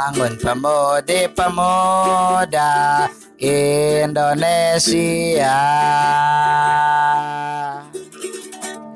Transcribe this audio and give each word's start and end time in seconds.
Bangun 0.00 0.32
pemudi 0.40 1.28
pemuda 1.36 3.04
Indonesia. 3.36 5.60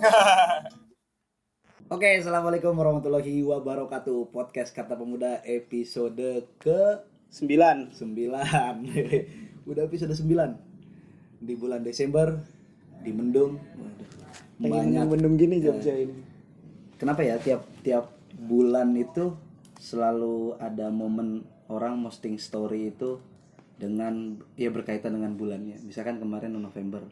Oke, 1.93 2.09
assalamualaikum 2.09 2.73
warahmatullahi 2.73 3.45
wabarakatuh. 3.45 4.33
Podcast 4.33 4.73
Kata 4.73 4.97
Pemuda 4.97 5.45
episode 5.45 6.49
ke 6.57 6.81
Sembilan. 7.29 7.93
9 7.93 9.05
Udah 9.69 9.85
episode 9.85 10.17
9 10.17 10.25
Di 11.45 11.53
bulan 11.53 11.85
Desember 11.85 12.33
Di 13.05 13.13
Mendung 13.13 13.61
Banyak 14.57 15.05
mendung 15.05 15.37
gini 15.37 15.61
Jogja 15.61 16.01
ini. 16.01 16.17
Kenapa 16.97 17.21
ya 17.21 17.37
tiap 17.37 17.69
tiap 17.85 18.09
bulan 18.41 18.97
itu 18.97 19.44
selalu 19.85 20.57
ada 20.57 20.89
momen 20.89 21.45
orang 21.69 22.01
posting 22.01 22.41
story 22.41 22.89
itu 22.89 23.21
dengan 23.77 24.41
ya 24.57 24.73
berkaitan 24.73 25.13
dengan 25.13 25.37
bulannya. 25.37 25.77
Misalkan 25.85 26.17
kemarin 26.17 26.57
November, 26.57 27.05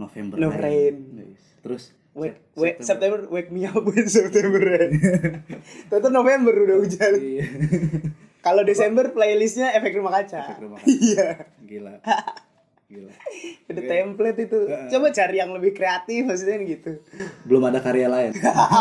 November 0.00 0.40
No 0.40 0.48
rain. 0.48 1.20
Yes. 1.20 1.44
Terus 1.60 1.84
Wait, 2.14 2.38
wait, 2.54 2.78
September, 2.78 3.26
wake 3.26 3.50
me 3.50 3.66
up 3.66 3.82
with 3.82 4.06
September. 4.06 4.62
Tentu 5.90 6.08
November 6.14 6.54
udah 6.54 6.78
hujan. 6.78 7.18
Iya. 7.18 7.42
Kalau 8.38 8.62
Desember 8.62 9.10
playlistnya 9.10 9.74
efek 9.74 9.98
rumah 9.98 10.22
kaca. 10.22 10.46
Efek 10.46 10.62
rumah 10.62 10.78
kaca. 10.78 10.94
Iya. 10.94 11.50
Gila. 11.66 11.94
Gila. 12.94 13.12
Ada 13.66 13.80
template 13.82 14.38
itu. 14.46 14.58
Coba 14.94 15.10
cari 15.10 15.36
yang 15.42 15.50
lebih 15.58 15.74
kreatif 15.74 16.22
maksudnya 16.22 16.62
gitu. 16.62 17.02
Belum 17.50 17.66
ada 17.66 17.82
karya 17.82 18.06
lain 18.06 18.30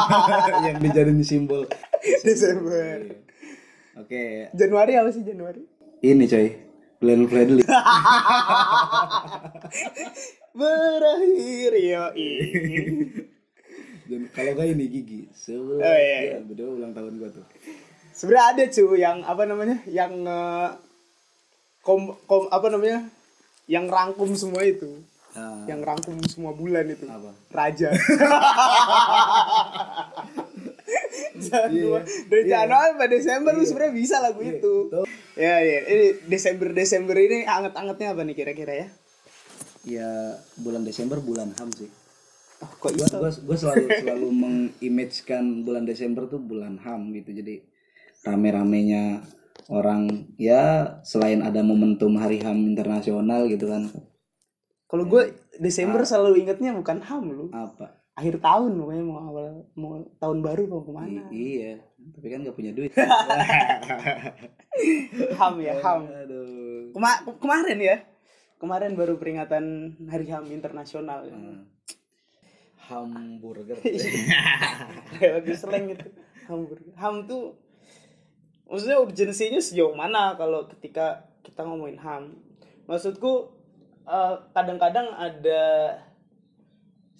yang 0.69 0.77
dijadiin 0.77 1.25
simbol. 1.25 1.65
Desember. 2.21 3.01
Iya. 3.01 3.22
Oke, 3.93 4.49
Januari 4.57 4.97
apa 4.97 5.09
sih 5.13 5.21
Januari? 5.21 5.61
ini 6.03 6.25
coy. 6.27 6.47
Glenn 7.03 7.27
Fredly. 7.27 7.63
Berakhir 10.55 11.71
yo. 11.75 12.03
Dan 14.07 14.21
kalau 14.31 14.51
gak 14.55 14.67
ini 14.71 14.85
gigi. 14.87 15.21
Sebelah. 15.35 15.83
Oh, 15.83 15.97
iya, 15.99 16.39
iya. 16.39 16.39
Ya, 16.39 16.65
ulang 16.67 16.95
tahun 16.95 17.19
gua 17.19 17.29
tuh. 17.31 17.43
Sebenarnya 18.15 18.45
ada 18.55 18.63
cu 18.71 18.85
yang 18.95 19.17
apa 19.27 19.43
namanya? 19.43 19.83
Yang 19.83 20.13
eh, 20.23 20.69
kom, 21.83 22.15
kom 22.23 22.47
apa 22.47 22.67
namanya? 22.71 23.03
Yang 23.67 23.85
rangkum 23.91 24.31
semua 24.35 24.63
itu. 24.63 25.03
Nah, 25.33 25.65
Yang 25.67 25.81
rangkum 25.83 26.15
semua 26.23 26.55
bulan 26.55 26.87
itu. 26.87 27.03
apa? 27.09 27.31
Raja. 27.51 27.89
Januari, 31.37 32.05
dari 32.29 32.43
Januari 32.45 32.89
sampai 32.93 33.09
Desember 33.09 33.51
lu 33.57 33.63
sebenarnya 33.65 33.93
bisa 33.93 34.15
lagu 34.21 34.41
itu. 34.41 34.75
Tuh. 34.89 35.05
Ya 35.33 35.57
ya, 35.61 35.79
ini 35.89 36.07
Desember 36.29 36.69
Desember 36.73 37.17
ini 37.17 37.47
anget-angetnya 37.47 38.13
apa 38.13 38.21
nih 38.21 38.35
kira-kira 38.37 38.73
ya? 38.73 38.87
Ya 39.83 40.11
bulan 40.61 40.85
Desember 40.85 41.17
bulan 41.19 41.51
HAM 41.57 41.69
sih. 41.73 41.89
Oh, 42.63 42.71
kok 42.79 42.95
Gua, 42.95 43.07
gua, 43.09 43.31
gua 43.33 43.57
selalu 43.57 43.85
selalu 43.99 44.27
mengimagekan 44.31 45.67
bulan 45.67 45.83
Desember 45.83 46.29
tuh 46.29 46.39
bulan 46.39 46.79
HAM 46.79 47.11
gitu. 47.17 47.35
Jadi 47.35 47.65
rame-ramenya 48.23 49.25
orang 49.67 50.31
ya 50.39 50.95
selain 51.03 51.43
ada 51.43 51.63
momentum 51.63 52.15
Hari 52.15 52.39
HAM 52.39 52.75
internasional 52.75 53.47
gitu 53.51 53.67
kan. 53.67 53.91
Kalau 54.87 55.09
gue 55.09 55.33
Desember 55.57 56.05
selalu 56.05 56.45
ingetnya 56.45 56.71
bukan 56.77 57.01
HAM 57.01 57.23
lu. 57.33 57.45
Apa? 57.49 58.02
Akhir 58.13 58.37
tahun 58.37 58.77
pokoknya 58.77 59.01
mau 59.01 59.17
awal 59.25 59.65
mau 59.73 59.97
tahun 60.21 60.45
baru 60.45 60.69
mau 60.69 60.85
ke 60.85 60.93
mana? 60.93 61.25
I- 61.33 61.33
iya, 61.33 61.73
tapi 62.13 62.29
kan 62.29 62.45
gak 62.45 62.53
punya 62.53 62.69
duit. 62.69 62.93
HAM 65.39 65.55
ya 65.61 65.73
HAM. 65.81 65.99
Aduh. 66.05 66.93
Kema- 66.93 67.23
kemarin 67.41 67.79
ya. 67.81 67.97
Kemarin 68.61 68.93
baru 68.93 69.17
peringatan 69.17 69.97
Hari 70.07 70.29
HAM 70.29 70.45
internasional. 70.53 71.25
ya. 71.25 71.33
Hmm. 71.33 71.65
Hamburger. 72.83 73.79
Kayak 75.17 75.31
lagu 75.41 75.51
slang 75.57 75.85
gitu. 75.89 76.07
Hamburger. 76.45 76.93
HAM 76.93 77.25
tuh 77.25 77.57
maksudnya 78.69 79.01
urgensinya 79.01 79.57
sejauh 79.57 79.93
mana 79.93 80.37
kalau 80.37 80.69
ketika 80.69 81.25
kita 81.41 81.65
ngomongin 81.65 81.97
HAM? 81.97 82.37
Maksudku 82.85 83.49
eh, 84.05 84.35
kadang-kadang 84.53 85.09
ada 85.17 85.61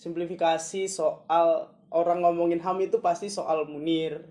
simplifikasi 0.04 0.92
soal 0.92 1.72
orang 1.88 2.20
ngomongin 2.20 2.60
HAM 2.60 2.84
itu 2.84 3.00
pasti 3.00 3.32
soal 3.32 3.64
Munir. 3.64 4.28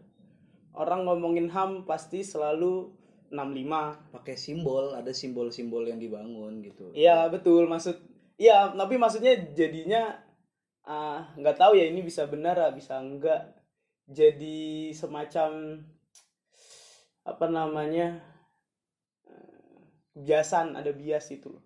Orang 0.77 1.09
ngomongin 1.09 1.49
HAM 1.49 1.89
pasti 1.89 2.21
selalu 2.21 2.93
65. 3.33 4.13
Pakai 4.13 4.37
simbol, 4.37 4.93
ada 4.93 5.17
simbol-simbol 5.17 5.89
yang 5.89 5.97
dibangun 5.97 6.61
gitu. 6.61 6.93
Iya 6.93 7.33
betul 7.33 7.65
maksud 7.65 7.97
iya 8.37 8.69
tapi 8.77 9.01
maksudnya 9.01 9.33
jadinya 9.57 10.21
ah, 10.85 11.33
nggak 11.41 11.57
tahu 11.57 11.81
ya 11.81 11.89
ini 11.89 12.05
bisa 12.05 12.29
benar 12.29 12.61
ah, 12.61 12.73
bisa 12.75 13.01
enggak 13.01 13.57
jadi 14.05 14.93
semacam 14.93 15.81
apa 17.23 17.47
namanya 17.47 18.19
eh, 19.31 19.81
kebiasaan 20.19 20.75
ada 20.75 20.91
bias 20.91 21.31
itu 21.31 21.55
loh 21.55 21.65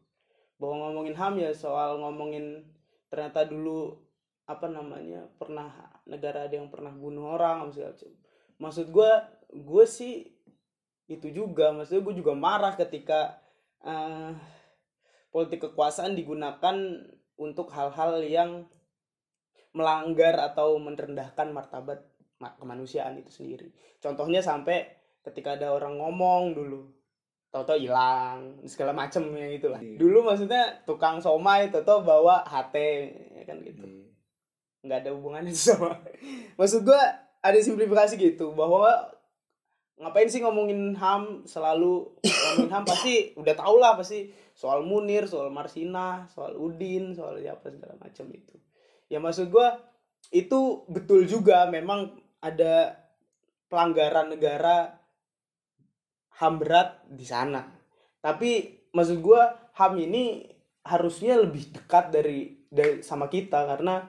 bahwa 0.61 0.89
ngomongin 0.89 1.17
ham 1.17 1.35
ya 1.41 1.51
soal 1.53 2.01
ngomongin 2.01 2.76
ternyata 3.07 3.47
dulu 3.47 3.95
apa 4.47 4.67
namanya 4.71 5.27
pernah 5.39 5.75
negara 6.07 6.47
ada 6.47 6.55
yang 6.55 6.71
pernah 6.71 6.95
bunuh 6.95 7.35
orang 7.35 7.67
macam 7.67 7.91
maksud 8.63 8.87
gue 8.95 9.13
gue 9.53 9.85
sih 9.87 10.27
itu 11.07 11.31
juga 11.31 11.71
maksudnya 11.75 12.03
gue 12.03 12.15
juga 12.19 12.33
marah 12.35 12.75
ketika 12.75 13.39
eh, 13.83 14.35
politik 15.31 15.71
kekuasaan 15.71 16.17
digunakan 16.17 16.77
untuk 17.37 17.69
hal-hal 17.71 18.25
yang 18.25 18.65
melanggar 19.77 20.41
atau 20.41 20.81
merendahkan 20.81 21.53
martabat 21.53 22.01
ma- 22.41 22.57
kemanusiaan 22.57 23.21
itu 23.21 23.29
sendiri. 23.29 23.69
Contohnya 24.01 24.41
sampai 24.41 24.89
ketika 25.21 25.61
ada 25.61 25.77
orang 25.77 26.01
ngomong 26.01 26.57
dulu, 26.57 26.96
toto 27.57 27.73
hilang 27.73 28.61
segala 28.69 28.93
macem 28.93 29.25
ya 29.33 29.49
itulah. 29.49 29.81
Iya. 29.81 29.97
Dulu 29.97 30.29
maksudnya 30.29 30.85
tukang 30.85 31.25
somai 31.25 31.73
toto 31.73 32.05
bawa 32.05 32.45
HT 32.45 32.77
ya 33.41 33.43
kan 33.49 33.57
gitu. 33.65 33.81
Iya. 33.81 34.05
nggak 34.85 34.99
ada 35.03 35.11
hubungannya 35.17 35.51
sama. 35.57 35.97
Maksud 36.61 36.85
gua 36.85 37.01
ada 37.41 37.57
simplifikasi 37.57 38.21
gitu 38.21 38.53
bahwa 38.53 38.93
ngapain 39.97 40.29
sih 40.29 40.45
ngomongin 40.45 40.93
HAM 40.93 41.49
selalu 41.49 42.13
ngomongin 42.21 42.71
HAM 42.77 42.85
pasti 42.85 43.33
udah 43.41 43.55
tau 43.57 43.81
lah 43.81 43.97
pasti 43.97 44.29
soal 44.53 44.85
Munir, 44.85 45.25
soal 45.25 45.49
Marsina, 45.49 46.29
soal 46.29 46.53
Udin, 46.61 47.17
soal 47.17 47.41
apa 47.41 47.73
segala 47.73 47.97
macam 47.97 48.29
itu. 48.29 48.55
Ya 49.09 49.17
maksud 49.17 49.49
gua 49.49 49.81
itu 50.29 50.85
betul 50.93 51.25
juga 51.25 51.65
memang 51.73 52.21
ada 52.45 53.01
pelanggaran 53.73 54.37
negara 54.37 54.96
HAM 56.37 56.61
berat 56.61 57.05
di 57.09 57.25
sana. 57.25 57.65
Tapi 58.21 58.51
maksud 58.93 59.19
gua 59.21 59.71
HAM 59.77 59.97
ini 60.01 60.45
harusnya 60.87 61.41
lebih 61.41 61.73
dekat 61.75 62.13
dari 62.15 62.67
dari 62.69 63.01
sama 63.01 63.27
kita 63.27 63.65
karena 63.67 64.05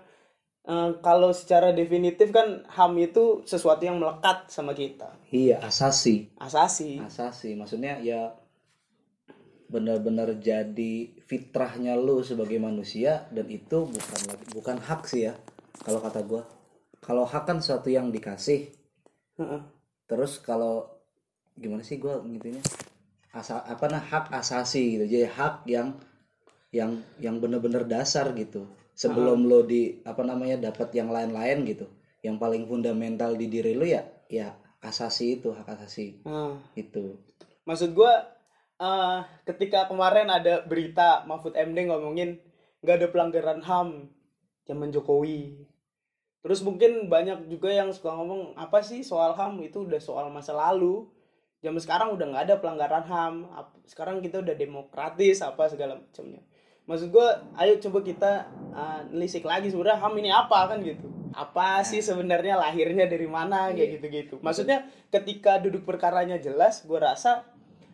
eh, 0.67 0.91
kalau 0.99 1.31
secara 1.31 1.71
definitif 1.71 2.29
kan 2.29 2.67
HAM 2.67 2.93
itu 2.99 3.41
sesuatu 3.47 3.83
yang 3.83 3.97
melekat 3.97 4.51
sama 4.51 4.75
kita. 4.75 5.11
Iya, 5.31 5.63
asasi. 5.63 6.31
Asasi. 6.39 6.99
asasi 6.99 7.55
maksudnya 7.55 7.99
ya 7.99 8.31
benar-benar 9.67 10.39
jadi 10.39 11.11
fitrahnya 11.27 11.99
lu 11.99 12.23
sebagai 12.23 12.55
manusia 12.55 13.27
dan 13.35 13.51
itu 13.51 13.83
bukan 13.83 14.19
lagi- 14.31 14.49
bukan 14.55 14.77
hak 14.79 15.03
sih 15.03 15.27
ya 15.27 15.35
kalau 15.83 15.99
kata 15.99 16.23
gua 16.23 16.47
kalau 17.03 17.27
hak 17.27 17.43
kan 17.43 17.59
sesuatu 17.59 17.91
yang 17.91 18.07
dikasih 18.07 18.71
Heeh. 19.35 19.61
terus 20.07 20.39
kalau 20.39 20.96
gimana 21.57 21.81
sih 21.81 21.97
gua 21.97 22.21
ngitunya 22.21 22.61
asa 23.33 23.61
apa 23.65 23.85
nah 23.89 24.01
hak 24.01 24.33
asasi 24.33 24.97
gitu. 24.97 25.05
Jadi 25.05 25.27
hak 25.27 25.55
yang 25.69 25.97
yang 26.71 27.01
yang 27.21 27.37
bener-bener 27.41 27.85
dasar 27.85 28.31
gitu. 28.33 28.65
Sebelum 28.97 29.45
lo 29.45 29.61
di 29.61 30.01
apa 30.01 30.25
namanya 30.25 30.71
dapat 30.71 30.89
yang 30.93 31.13
lain-lain 31.13 31.65
gitu. 31.69 31.85
Yang 32.25 32.37
paling 32.41 32.63
fundamental 32.65 33.37
di 33.37 33.45
diri 33.45 33.77
lo 33.77 33.85
ya 33.85 34.01
ya 34.29 34.57
asasi 34.81 35.41
itu 35.41 35.53
hak 35.53 35.67
asasi. 35.67 36.25
Nah, 36.25 36.57
itu 36.73 37.17
maksud 37.67 37.91
gua 37.93 38.25
eh, 38.79 39.19
ketika 39.43 39.89
kemarin 39.91 40.31
ada 40.31 40.63
berita 40.63 41.27
Mahfud 41.27 41.53
MD 41.57 41.89
ngomongin 41.91 42.39
nggak 42.81 42.95
ada 43.03 43.07
pelanggaran 43.09 43.61
HAM 43.65 43.89
zaman 44.67 44.89
Jokowi. 44.93 45.67
Terus 46.45 46.63
mungkin 46.63 47.11
banyak 47.11 47.49
juga 47.51 47.73
yang 47.73 47.91
suka 47.91 48.13
ngomong 48.13 48.55
apa 48.55 48.79
sih 48.79 49.01
soal 49.01 49.33
HAM 49.33 49.59
itu 49.65 49.83
udah 49.83 49.99
soal 49.99 50.29
masa 50.29 50.53
lalu. 50.53 51.09
Zaman 51.67 51.83
sekarang 51.83 52.15
udah 52.15 52.25
nggak 52.31 52.43
ada 52.47 52.55
pelanggaran 52.63 53.03
HAM. 53.03 53.35
Sekarang 53.83 54.23
kita 54.23 54.39
udah 54.39 54.55
demokratis 54.55 55.43
apa 55.43 55.67
segala 55.67 55.99
macamnya. 55.99 56.39
Maksud 56.87 57.11
gua 57.11 57.43
ayo 57.59 57.75
coba 57.83 57.99
kita 58.07 58.47
nelisik 59.11 59.43
lagi 59.43 59.67
sebenarnya 59.67 59.99
HAM 59.99 60.15
ini 60.15 60.31
apa 60.31 60.71
kan 60.71 60.79
gitu. 60.79 61.11
apa 61.37 61.85
sih 61.85 62.01
sebenarnya 62.01 62.57
lahirnya 62.57 63.05
dari 63.05 63.29
mana 63.29 63.69
kayak 63.69 64.01
gitu-gitu. 64.01 64.35
Maksudnya 64.41 64.89
ketika 65.13 65.61
duduk 65.61 65.85
perkaranya 65.85 66.41
jelas, 66.41 66.81
gue 66.81 66.97
rasa 66.97 67.45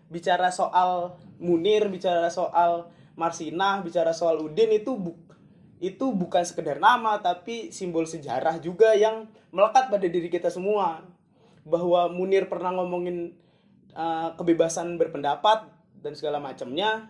bicara 0.07 0.47
soal 0.47 1.19
Munir, 1.43 1.91
bicara 1.91 2.31
soal 2.31 2.87
Marsinah, 3.19 3.83
bicara 3.83 4.15
soal 4.15 4.39
Udin 4.39 4.71
itu 4.71 4.95
bu 4.95 5.19
itu 5.83 6.15
bukan 6.15 6.47
sekedar 6.47 6.79
nama 6.79 7.19
tapi 7.19 7.75
simbol 7.75 8.07
sejarah 8.07 8.63
juga 8.63 8.95
yang 8.95 9.27
melekat 9.51 9.91
pada 9.91 10.07
diri 10.07 10.31
kita 10.31 10.47
semua. 10.47 11.03
Bahwa 11.67 12.07
Munir 12.07 12.47
pernah 12.47 12.71
ngomongin 12.71 13.35
uh, 13.93 14.33
kebebasan 14.37 14.97
berpendapat 14.99 15.69
dan 16.03 16.13
segala 16.13 16.37
macamnya, 16.37 17.07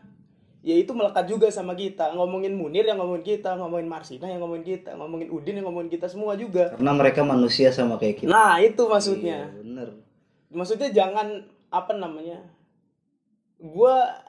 ya 0.64 0.76
itu 0.78 0.96
melekat 0.96 1.28
juga 1.28 1.50
sama 1.50 1.76
kita. 1.76 2.16
Ngomongin 2.16 2.56
Munir 2.56 2.88
yang 2.88 3.02
ngomongin 3.02 3.26
kita 3.26 3.60
ngomongin 3.60 3.90
Marsina 3.90 4.30
yang 4.30 4.40
ngomongin 4.44 4.64
kita 4.64 4.96
ngomongin 4.96 5.28
Udin 5.34 5.60
yang 5.60 5.68
ngomongin 5.68 5.92
kita 5.92 6.08
semua 6.08 6.40
juga. 6.40 6.76
Karena 6.78 6.94
mereka 6.96 7.22
manusia 7.26 7.74
sama 7.74 8.00
kayak 8.00 8.24
kita. 8.24 8.30
Nah 8.32 8.62
itu 8.62 8.84
maksudnya. 8.88 9.50
Iya, 9.50 9.60
bener. 9.60 9.90
Maksudnya 10.54 10.90
jangan 10.94 11.50
apa 11.74 11.94
namanya 11.98 12.46
gua 13.58 14.22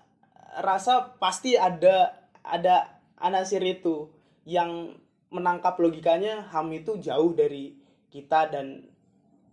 rasa 0.56 1.15
pasti 1.21 1.59
ada 1.59 2.17
ada 2.41 2.89
anasir 3.21 3.61
itu 3.61 4.09
yang 4.49 4.97
menangkap 5.35 5.75
logikanya 5.81 6.47
HAM 6.53 6.71
itu 6.79 7.01
jauh 7.03 7.35
dari 7.35 7.75
kita 8.12 8.55
dan 8.55 8.87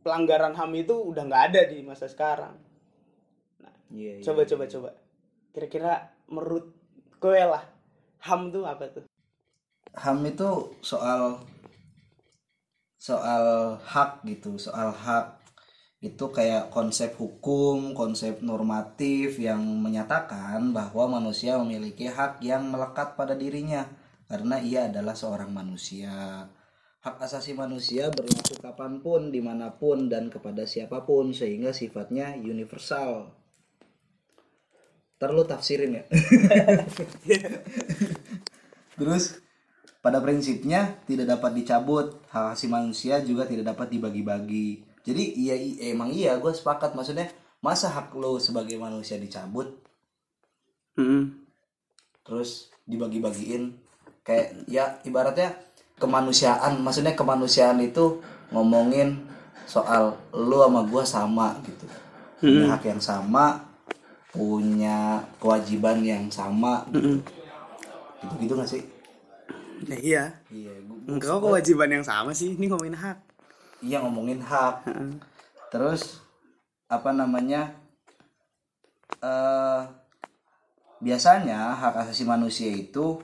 pelanggaran 0.06 0.53
HAM 0.53 0.71
itu 0.77 0.94
udah 0.94 1.25
nggak 1.25 1.44
ada 1.51 1.62
di 1.74 1.81
masa 1.81 2.06
sekarang 2.06 2.53
Iya, 3.91 4.19
iya. 4.19 4.23
coba 4.23 4.41
coba 4.47 4.65
coba 4.67 4.89
kira-kira 5.51 5.91
menurut 6.31 6.71
kowe 7.19 7.35
lah 7.35 7.63
ham 8.23 8.49
tuh 8.49 8.63
apa 8.63 8.88
tuh 8.88 9.05
HAM 9.91 10.23
itu 10.23 10.71
soal 10.79 11.43
soal 12.95 13.75
hak 13.83 14.23
gitu, 14.23 14.55
soal 14.55 14.95
hak 14.95 15.43
itu 15.99 16.25
kayak 16.31 16.71
konsep 16.71 17.11
hukum, 17.19 17.91
konsep 17.91 18.39
normatif 18.39 19.35
yang 19.38 19.59
menyatakan 19.59 20.71
bahwa 20.71 21.19
manusia 21.19 21.59
memiliki 21.59 22.07
hak 22.07 22.39
yang 22.39 22.71
melekat 22.71 23.19
pada 23.19 23.35
dirinya 23.35 23.83
karena 24.31 24.63
ia 24.63 24.88
adalah 24.88 25.13
seorang 25.13 25.51
manusia. 25.51 26.47
Hak 27.01 27.17
asasi 27.19 27.51
manusia 27.57 28.13
berlaku 28.13 28.55
kapan 28.61 29.01
pun, 29.01 29.33
di 29.33 29.41
mana 29.41 29.73
pun, 29.75 30.07
dan 30.07 30.29
kepada 30.29 30.63
siapa 30.69 31.03
pun 31.03 31.33
sehingga 31.33 31.73
sifatnya 31.73 32.38
universal. 32.38 33.40
Ntar 35.21 35.38
lu 35.38 35.45
tafsirin 35.45 36.01
ya. 36.01 36.03
Terus 38.97 39.38
pada 40.01 40.18
prinsipnya 40.18 40.97
tidak 41.06 41.38
dapat 41.38 41.62
dicabut. 41.62 42.25
Hak 42.33 42.57
asasi 42.57 42.65
manusia 42.65 43.21
juga 43.21 43.45
tidak 43.45 43.69
dapat 43.69 43.94
dibagi-bagi. 43.94 44.81
Jadi 45.06 45.23
iya, 45.38 45.53
iya 45.53 45.94
emang 45.94 46.09
iya 46.09 46.41
gue 46.41 46.50
sepakat. 46.50 46.97
Maksudnya 46.97 47.29
masa 47.62 47.94
hak 47.94 48.18
lo 48.18 48.41
sebagai 48.41 48.81
manusia 48.81 49.21
dicabut? 49.21 49.69
Terus 52.25 52.74
dibagi-bagiin. 52.89 53.77
Kayak 54.25 54.65
ya 54.65 54.97
ibaratnya 55.06 55.53
kemanusiaan. 56.01 56.81
Maksudnya 56.81 57.13
kemanusiaan 57.13 57.77
itu 57.77 58.25
ngomongin 58.50 59.21
soal 59.69 60.17
lo 60.33 60.65
sama 60.65 60.81
gue 60.81 61.03
sama 61.06 61.47
gitu. 61.62 61.85
Punya 62.41 62.74
hak 62.74 62.89
yang 62.89 62.97
sama 62.97 63.70
punya 64.31 65.28
kewajiban 65.38 66.00
yang 66.04 66.25
sama 66.31 66.88
gitu. 66.89 67.19
Gitu 68.22 68.33
gitu 68.48 68.54
gak 68.56 68.69
sih? 68.72 68.83
Ya, 69.88 69.98
iya. 69.98 70.24
Iya 70.48 70.74
gua, 70.86 70.98
enggak 71.10 71.38
kewajiban 71.42 71.89
yang 71.89 72.06
sama 72.06 72.31
sih. 72.31 72.56
Ini 72.56 72.66
ngomongin 72.72 72.95
hak. 72.95 73.18
Iya 73.81 73.98
ngomongin 74.06 74.39
hak. 74.39 74.88
Terus 75.74 76.22
apa 76.92 77.12
namanya 77.12 77.75
eh 79.19 79.81
biasanya 81.01 81.75
hak 81.81 82.06
asasi 82.06 82.24
manusia 82.24 82.69
itu 82.69 83.19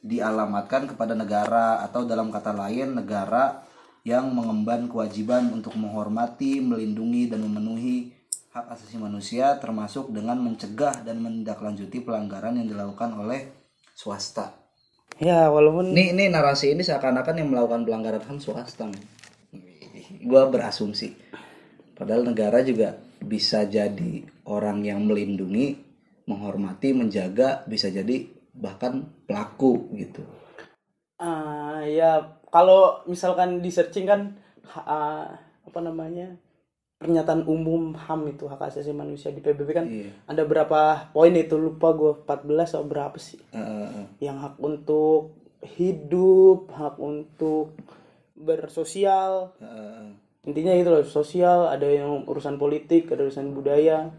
dialamatkan 0.00 0.88
kepada 0.90 1.12
negara 1.12 1.84
atau 1.84 2.08
dalam 2.08 2.32
kata 2.32 2.56
lain 2.56 2.96
negara 2.98 3.62
yang 4.02 4.32
mengemban 4.32 4.88
kewajiban 4.88 5.52
untuk 5.52 5.76
menghormati, 5.76 6.58
melindungi 6.58 7.28
dan 7.28 7.44
memenuhi 7.44 8.16
hak 8.50 8.66
asasi 8.66 8.98
manusia 8.98 9.54
termasuk 9.62 10.10
dengan 10.10 10.34
mencegah 10.42 11.06
dan 11.06 11.22
menindaklanjuti 11.22 12.02
pelanggaran 12.02 12.58
yang 12.58 12.66
dilakukan 12.66 13.14
oleh 13.14 13.46
swasta. 13.94 14.58
ya 15.22 15.46
walaupun 15.52 15.94
Ini 15.94 16.18
ini 16.18 16.24
narasi 16.26 16.74
ini 16.74 16.82
seakan-akan 16.82 17.38
yang 17.38 17.48
melakukan 17.54 17.86
pelanggaran 17.86 18.22
HAM 18.26 18.38
swasta. 18.42 18.90
men. 18.90 18.98
Gua 20.26 20.50
berasumsi. 20.50 21.14
Padahal 21.94 22.26
negara 22.26 22.64
juga 22.66 22.98
bisa 23.20 23.68
jadi 23.68 24.24
orang 24.48 24.82
yang 24.82 25.04
melindungi, 25.04 25.76
menghormati, 26.24 26.96
menjaga, 26.96 27.62
bisa 27.68 27.92
jadi 27.92 28.24
bahkan 28.50 29.06
pelaku 29.28 29.94
gitu. 29.94 30.26
ah, 31.20 31.84
ya 31.86 32.40
kalau 32.50 33.04
misalkan 33.06 33.62
di 33.62 33.70
searching 33.70 34.08
kan 34.08 34.34
ah, 34.74 35.38
apa 35.38 35.80
namanya 35.84 36.34
pernyataan 37.00 37.48
umum 37.48 37.96
HAM 37.96 38.28
itu 38.28 38.44
hak 38.44 38.60
asasi 38.60 38.92
manusia 38.92 39.32
di 39.32 39.40
PBB 39.40 39.70
kan 39.72 39.88
Iya. 39.88 40.12
ada 40.28 40.44
berapa 40.44 41.08
poin 41.10 41.32
itu 41.32 41.56
lupa 41.56 41.96
gue 41.96 42.12
14 42.20 42.76
atau 42.76 42.84
berapa 42.84 43.16
sih 43.16 43.40
Eh, 43.50 43.56
eh, 43.56 43.88
eh. 43.96 44.06
yang 44.20 44.36
hak 44.36 44.60
untuk 44.60 45.32
hidup 45.64 46.68
hak 46.68 47.00
untuk 47.00 47.72
bersosial 48.36 49.56
eh, 49.56 49.64
eh. 49.64 50.08
intinya 50.44 50.76
itu 50.76 50.92
loh 50.92 51.00
sosial 51.02 51.72
ada 51.72 51.88
yang 51.88 52.28
urusan 52.28 52.60
politik 52.60 53.08
ada 53.08 53.24
urusan 53.24 53.48
budaya 53.50 54.12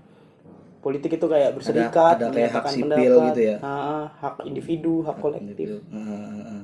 politik 0.81 1.13
itu 1.13 1.27
kayak 1.29 1.53
berserikat 1.53 2.17
ada 2.17 2.33
kayak 2.33 2.49
hak 2.51 2.65
sipil 2.67 2.89
pendapat, 2.89 3.25
gitu 3.29 3.41
ya? 3.45 3.55
Ah, 3.61 4.09
hak 4.17 4.41
individu 4.41 5.05
hak 5.05 5.21
kolektif 5.21 5.69
eh, 5.69 5.81
eh, 5.93 6.41
eh. 6.49 6.61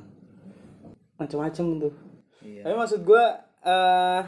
macam-macam 1.14 1.66
tuh 1.80 1.94
Iya. 2.38 2.62
tapi 2.66 2.74
maksud 2.74 3.00
gue 3.02 3.24
eh 3.62 4.22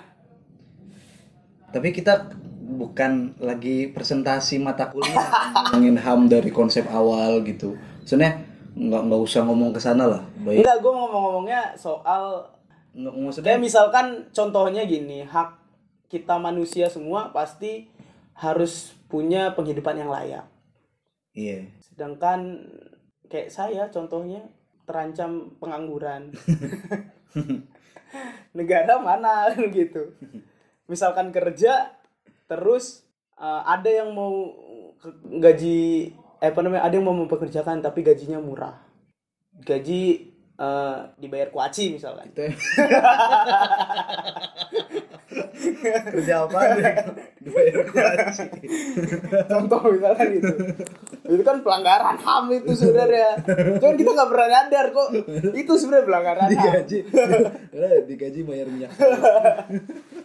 Tapi 1.70 1.88
kita 1.94 2.34
bukan 2.70 3.34
lagi 3.42 3.90
presentasi 3.90 4.62
mata 4.62 4.90
kuliah 4.90 5.26
ngomongin 5.70 5.98
HAM 5.98 6.20
dari 6.30 6.50
konsep 6.54 6.86
awal 6.90 7.42
gitu. 7.46 7.78
Sebenarnya 8.06 8.46
nggak 8.74 9.02
nggak 9.10 9.20
usah 9.22 9.42
ngomong 9.46 9.70
ke 9.74 9.80
sana 9.82 10.06
lah. 10.06 10.22
Baik. 10.42 10.62
enggak 10.62 10.78
gue 10.82 10.92
ngomong-ngomongnya 10.92 11.74
soal 11.74 12.46
Nggak 12.90 13.14
maksudnya 13.14 13.54
kayak 13.54 13.62
misalkan 13.62 14.06
contohnya 14.34 14.82
gini 14.82 15.22
hak 15.22 15.54
kita 16.10 16.42
manusia 16.42 16.90
semua 16.90 17.30
pasti 17.30 17.86
harus 18.34 18.98
punya 19.06 19.54
penghidupan 19.54 19.94
yang 19.94 20.10
layak 20.10 20.42
iya. 21.38 21.70
sedangkan 21.78 22.66
kayak 23.30 23.54
saya 23.54 23.86
contohnya 23.94 24.42
terancam 24.90 25.54
pengangguran 25.62 26.34
negara 28.58 28.98
mana 28.98 29.54
gitu 29.76 30.18
misalkan 30.90 31.30
kerja 31.30 31.94
terus 32.50 33.06
uh, 33.38 33.62
ada 33.62 33.86
yang 33.86 34.10
mau 34.10 34.50
gaji 35.38 36.10
eh, 36.42 36.50
apa 36.50 36.60
namanya 36.66 36.82
ada 36.82 36.98
yang 36.98 37.06
mau 37.06 37.14
mempekerjakan 37.14 37.78
tapi 37.78 38.02
gajinya 38.02 38.42
murah. 38.42 38.74
Gaji 39.62 40.32
uh, 40.58 41.14
dibayar 41.14 41.54
kuaci 41.54 41.94
misalkan. 41.94 42.34
Itu 42.34 42.50
ya. 42.50 42.52
kerja 46.10 46.34
apa 46.50 46.58
dibayar 47.38 47.86
kuaci. 47.86 48.50
Contoh 49.46 49.80
misalkan 49.94 50.28
itu. 50.42 50.54
Itu 51.30 51.42
kan 51.46 51.62
pelanggaran 51.62 52.18
ham 52.18 52.50
itu 52.50 52.74
sebenarnya. 52.74 53.38
Cuman 53.78 53.94
kita 53.94 54.10
nggak 54.10 54.30
pernah 54.34 54.48
nyadar 54.50 54.86
kok. 54.90 55.08
Itu 55.54 55.72
sebenarnya 55.78 56.06
pelanggaran 56.10 56.50
ham. 56.50 56.50
Digaji 56.50 56.98
digaji 58.10 58.40
bayar 58.44 58.66
minyak 58.68 58.92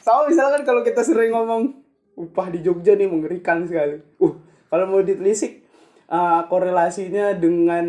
sama 0.00 0.28
misalkan 0.28 0.64
kalau 0.64 0.80
kita 0.84 1.04
sering 1.04 1.32
ngomong 1.32 1.80
upah 2.16 2.52
di 2.52 2.60
Jogja 2.60 2.96
nih 2.96 3.08
mengerikan 3.08 3.64
sekali. 3.64 4.00
Uh 4.20 4.34
kalau 4.70 4.86
mau 4.86 5.02
ditelisik 5.02 5.66
uh, 6.10 6.46
korelasinya 6.46 7.34
dengan 7.34 7.86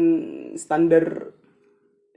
standar 0.58 1.32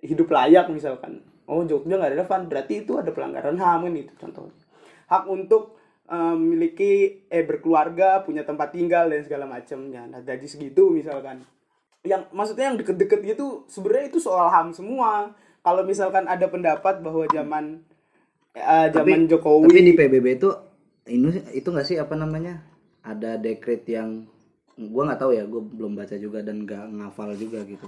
hidup 0.05 0.29
layak 0.29 0.69
misalkan. 0.69 1.25
Oh 1.45 1.65
Jogja 1.65 2.01
nggak 2.01 2.13
relevan 2.17 2.49
berarti 2.49 2.87
itu 2.87 2.97
ada 2.97 3.13
pelanggaran 3.13 3.61
ham 3.61 3.85
kan 3.85 3.93
itu 3.93 4.13
contohnya 4.17 4.65
hak 5.09 5.25
untuk 5.29 5.77
uh, 6.09 6.35
memiliki 6.37 7.25
eh 7.29 7.45
berkeluarga 7.45 8.25
punya 8.25 8.43
tempat 8.43 8.73
tinggal 8.73 9.09
dan 9.13 9.23
segala 9.25 9.45
macamnya. 9.45 10.09
Nah 10.09 10.21
gaji 10.25 10.49
segitu 10.49 10.89
misalkan. 10.91 11.45
Yang 12.05 12.29
maksudnya 12.37 12.73
yang 12.73 12.77
deket-deket 12.77 13.21
gitu 13.25 13.65
sebenarnya 13.69 14.13
itu 14.13 14.21
soal 14.21 14.49
ham 14.53 14.73
semua. 14.73 15.33
Kalau 15.65 15.81
misalkan 15.81 16.29
ada 16.29 16.45
pendapat 16.45 17.01
bahwa 17.01 17.25
zaman 17.33 17.81
eh, 18.55 18.87
zaman 18.95 19.27
Jokowi. 19.27 19.67
tapi 19.69 19.81
di 19.83 19.93
PBB 19.93 20.27
itu 20.39 20.51
ini 21.11 21.29
itu 21.53 21.69
nggak 21.69 21.87
sih 21.87 21.97
apa 22.01 22.15
namanya 22.17 22.65
ada 23.05 23.37
dekret 23.37 23.85
yang 23.91 24.25
gua 24.79 25.13
nggak 25.13 25.21
tahu 25.21 25.33
ya 25.37 25.45
gue 25.45 25.63
belum 25.63 25.95
baca 25.95 26.17
juga 26.17 26.41
dan 26.41 26.65
nggak 26.65 26.85
ngafal 26.99 27.37
juga 27.37 27.63
gitu. 27.67 27.87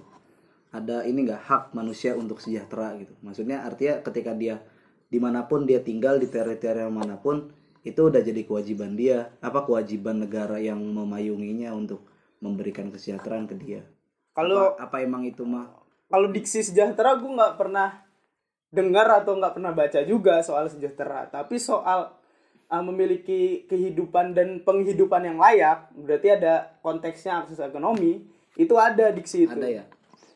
Ada 0.75 1.08
ini 1.08 1.25
enggak 1.25 1.42
hak 1.46 1.62
manusia 1.73 2.12
untuk 2.12 2.42
sejahtera 2.42 2.92
gitu. 3.00 3.14
Maksudnya 3.25 3.64
artinya 3.64 4.04
ketika 4.04 4.37
dia 4.37 4.61
di 5.06 5.16
mana 5.23 5.46
pun 5.46 5.64
dia 5.64 5.80
tinggal 5.80 6.20
di 6.20 6.28
teritorial 6.28 6.92
mana 6.92 7.16
pun 7.16 7.49
itu 7.87 7.96
udah 7.96 8.20
jadi 8.20 8.44
kewajiban 8.44 8.92
dia. 8.99 9.32
Apa 9.40 9.64
kewajiban 9.64 10.20
negara 10.20 10.61
yang 10.61 10.82
memayunginya 10.82 11.73
untuk 11.73 12.04
memberikan 12.44 12.92
kesejahteraan 12.92 13.49
ke 13.49 13.56
dia? 13.56 13.80
Kalau 14.37 14.76
apa, 14.76 14.85
apa 14.85 14.96
emang 15.00 15.25
itu 15.25 15.49
mah 15.49 15.73
kalau 16.06 16.30
diksi 16.30 16.62
sejahtera 16.62 17.18
gue 17.18 17.30
nggak 17.30 17.54
pernah 17.58 18.05
dengar 18.68 19.06
atau 19.14 19.35
nggak 19.35 19.54
pernah 19.54 19.73
baca 19.73 20.00
juga 20.02 20.40
soal 20.40 20.66
sejahtera. 20.66 21.26
Tapi 21.26 21.56
soal 21.56 22.12
uh, 22.66 22.85
memiliki 22.85 23.64
kehidupan 23.64 24.32
dan 24.32 24.61
penghidupan 24.61 25.23
yang 25.23 25.38
layak 25.38 25.90
berarti 25.92 26.28
ada 26.32 26.75
konteksnya 26.80 27.40
akses 27.40 27.58
ekonomi 27.58 28.26
itu 28.54 28.75
ada 28.75 29.11
diksi 29.11 29.44
itu 29.44 29.54
ada 29.54 29.68
ya? 29.70 29.85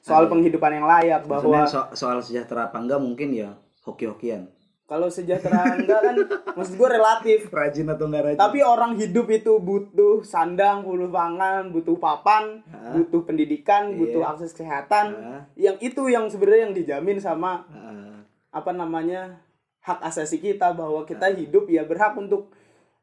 Soal 0.01 0.27
penghidupan 0.27 0.73
yang 0.73 0.87
layak 0.87 1.25
bahwa 1.25 1.67
so- 1.67 1.93
soal 1.93 2.19
sejahtera 2.21 2.67
apa 2.67 2.79
enggak 2.79 2.99
mungkin 2.99 3.31
ya 3.31 3.51
hoki-hokian. 3.83 4.49
Kalau 4.85 5.07
sejahtera 5.07 5.77
enggak 5.77 6.01
kan 6.03 6.15
maksud 6.57 6.75
gue 6.75 6.89
relatif. 6.91 7.39
Rajin 7.49 7.87
atau 7.87 8.09
enggak 8.09 8.23
rajin? 8.27 8.41
Tapi 8.41 8.59
orang 8.59 8.97
hidup 8.97 9.27
itu 9.29 9.53
butuh 9.57 10.25
sandang 10.25 10.83
butuh 10.83 11.07
pangan 11.07 11.69
butuh 11.69 11.95
papan 11.95 12.59
Hah? 12.67 12.97
butuh 12.97 13.23
pendidikan 13.23 13.95
butuh 13.95 14.19
Iya. 14.19 14.31
akses 14.31 14.51
kesehatan. 14.51 15.07
Hah? 15.13 15.43
yang 15.55 15.77
itu 15.79 16.09
yang 16.09 16.27
sebenarnya 16.27 16.63
yang 16.65 16.75
dijamin 16.75 17.19
sama 17.19 17.63
Ah, 17.71 18.20
apa 18.51 18.71
namanya 18.71 19.39
hak 19.81 20.03
asasi 20.05 20.39
kita 20.39 20.75
bahwa 20.75 21.03
kita 21.03 21.33
hidup 21.33 21.67
ya 21.67 21.87
berhak 21.87 22.13
untuk 22.15 22.53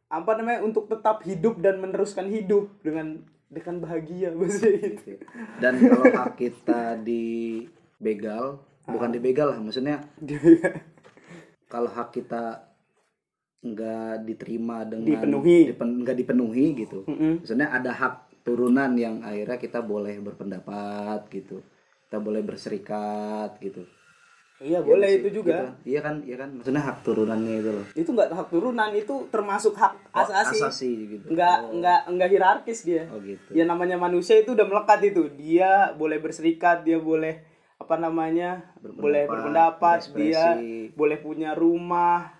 apa 0.07 0.39
namanya 0.39 0.63
untuk 0.63 0.87
tetap 0.87 1.23
hidup 1.23 1.59
dan 1.59 1.79
meneruskan 1.79 2.27
hidup 2.27 2.71
dengan 2.79 3.23
dengan 3.47 3.79
bahagia 3.79 4.31
maksudnya 4.37 4.91
gitu. 4.93 5.19
dan 5.59 5.79
kalau 5.79 6.05
hak 6.05 6.31
kita 6.35 6.99
dibegal 6.99 8.59
bukan 8.87 9.09
dibegal 9.11 9.51
lah 9.51 9.59
maksudnya 9.59 10.03
kalau 11.67 11.91
hak 11.91 12.11
kita 12.13 12.63
nggak 13.57 14.23
diterima 14.23 14.85
dengan 14.85 15.17
Dipenuhi. 15.17 15.73
dipen- 15.73 15.97
nggak 16.05 16.17
dipenuhi 16.17 16.65
gitu 16.77 17.03
Mm-mm. 17.03 17.43
maksudnya 17.43 17.67
ada 17.67 17.91
hak 17.91 18.15
turunan 18.45 18.95
yang 18.95 19.19
akhirnya 19.19 19.59
kita 19.59 19.83
boleh 19.83 20.23
berpendapat 20.23 21.27
gitu 21.33 21.59
kita 22.07 22.17
boleh 22.23 22.39
berserikat 22.47 23.59
gitu 23.59 23.83
iya 24.57 24.77
Iya 24.77 24.79
boleh 24.81 25.09
itu 25.21 25.29
juga. 25.41 25.53
Gitu. 25.53 25.93
iya 25.93 25.99
kan 26.01 26.15
iya 26.25 26.35
kan 26.41 26.49
maksudnya 26.49 26.81
hak 26.81 26.97
turunannya 27.05 27.53
itu 27.61 27.69
loh. 27.69 27.85
Itu 27.93 28.09
nggak 28.13 28.29
hak 28.33 28.47
turunan 28.49 28.89
itu 28.97 29.15
termasuk 29.29 29.73
hak 29.77 29.93
Oh, 30.09 30.25
asasi. 30.25 30.57
asasi 30.57 30.91
gitu. 31.17 31.25
Nggak 31.29 31.57
oh, 31.69 31.77
nggak 31.77 31.99
nggak 32.17 32.29
hierarkis 32.33 32.79
dia. 32.81 33.05
Oh 33.13 33.21
gitu. 33.21 33.53
Ya 33.53 33.69
namanya 33.69 34.01
manusia 34.01 34.41
itu 34.41 34.57
udah 34.57 34.65
melekat 34.65 34.99
itu. 35.05 35.29
Dia 35.37 35.93
boleh 35.93 36.17
berserikat 36.17 36.81
dia 36.81 36.97
boleh 36.97 37.45
apa 37.77 37.95
namanya 38.01 38.65
Berpendapat, 38.81 39.01
boleh 39.05 39.23
berpendapat 39.29 39.99
dia 40.17 40.43
boleh 40.97 41.17
punya 41.21 41.53
rumah 41.53 42.33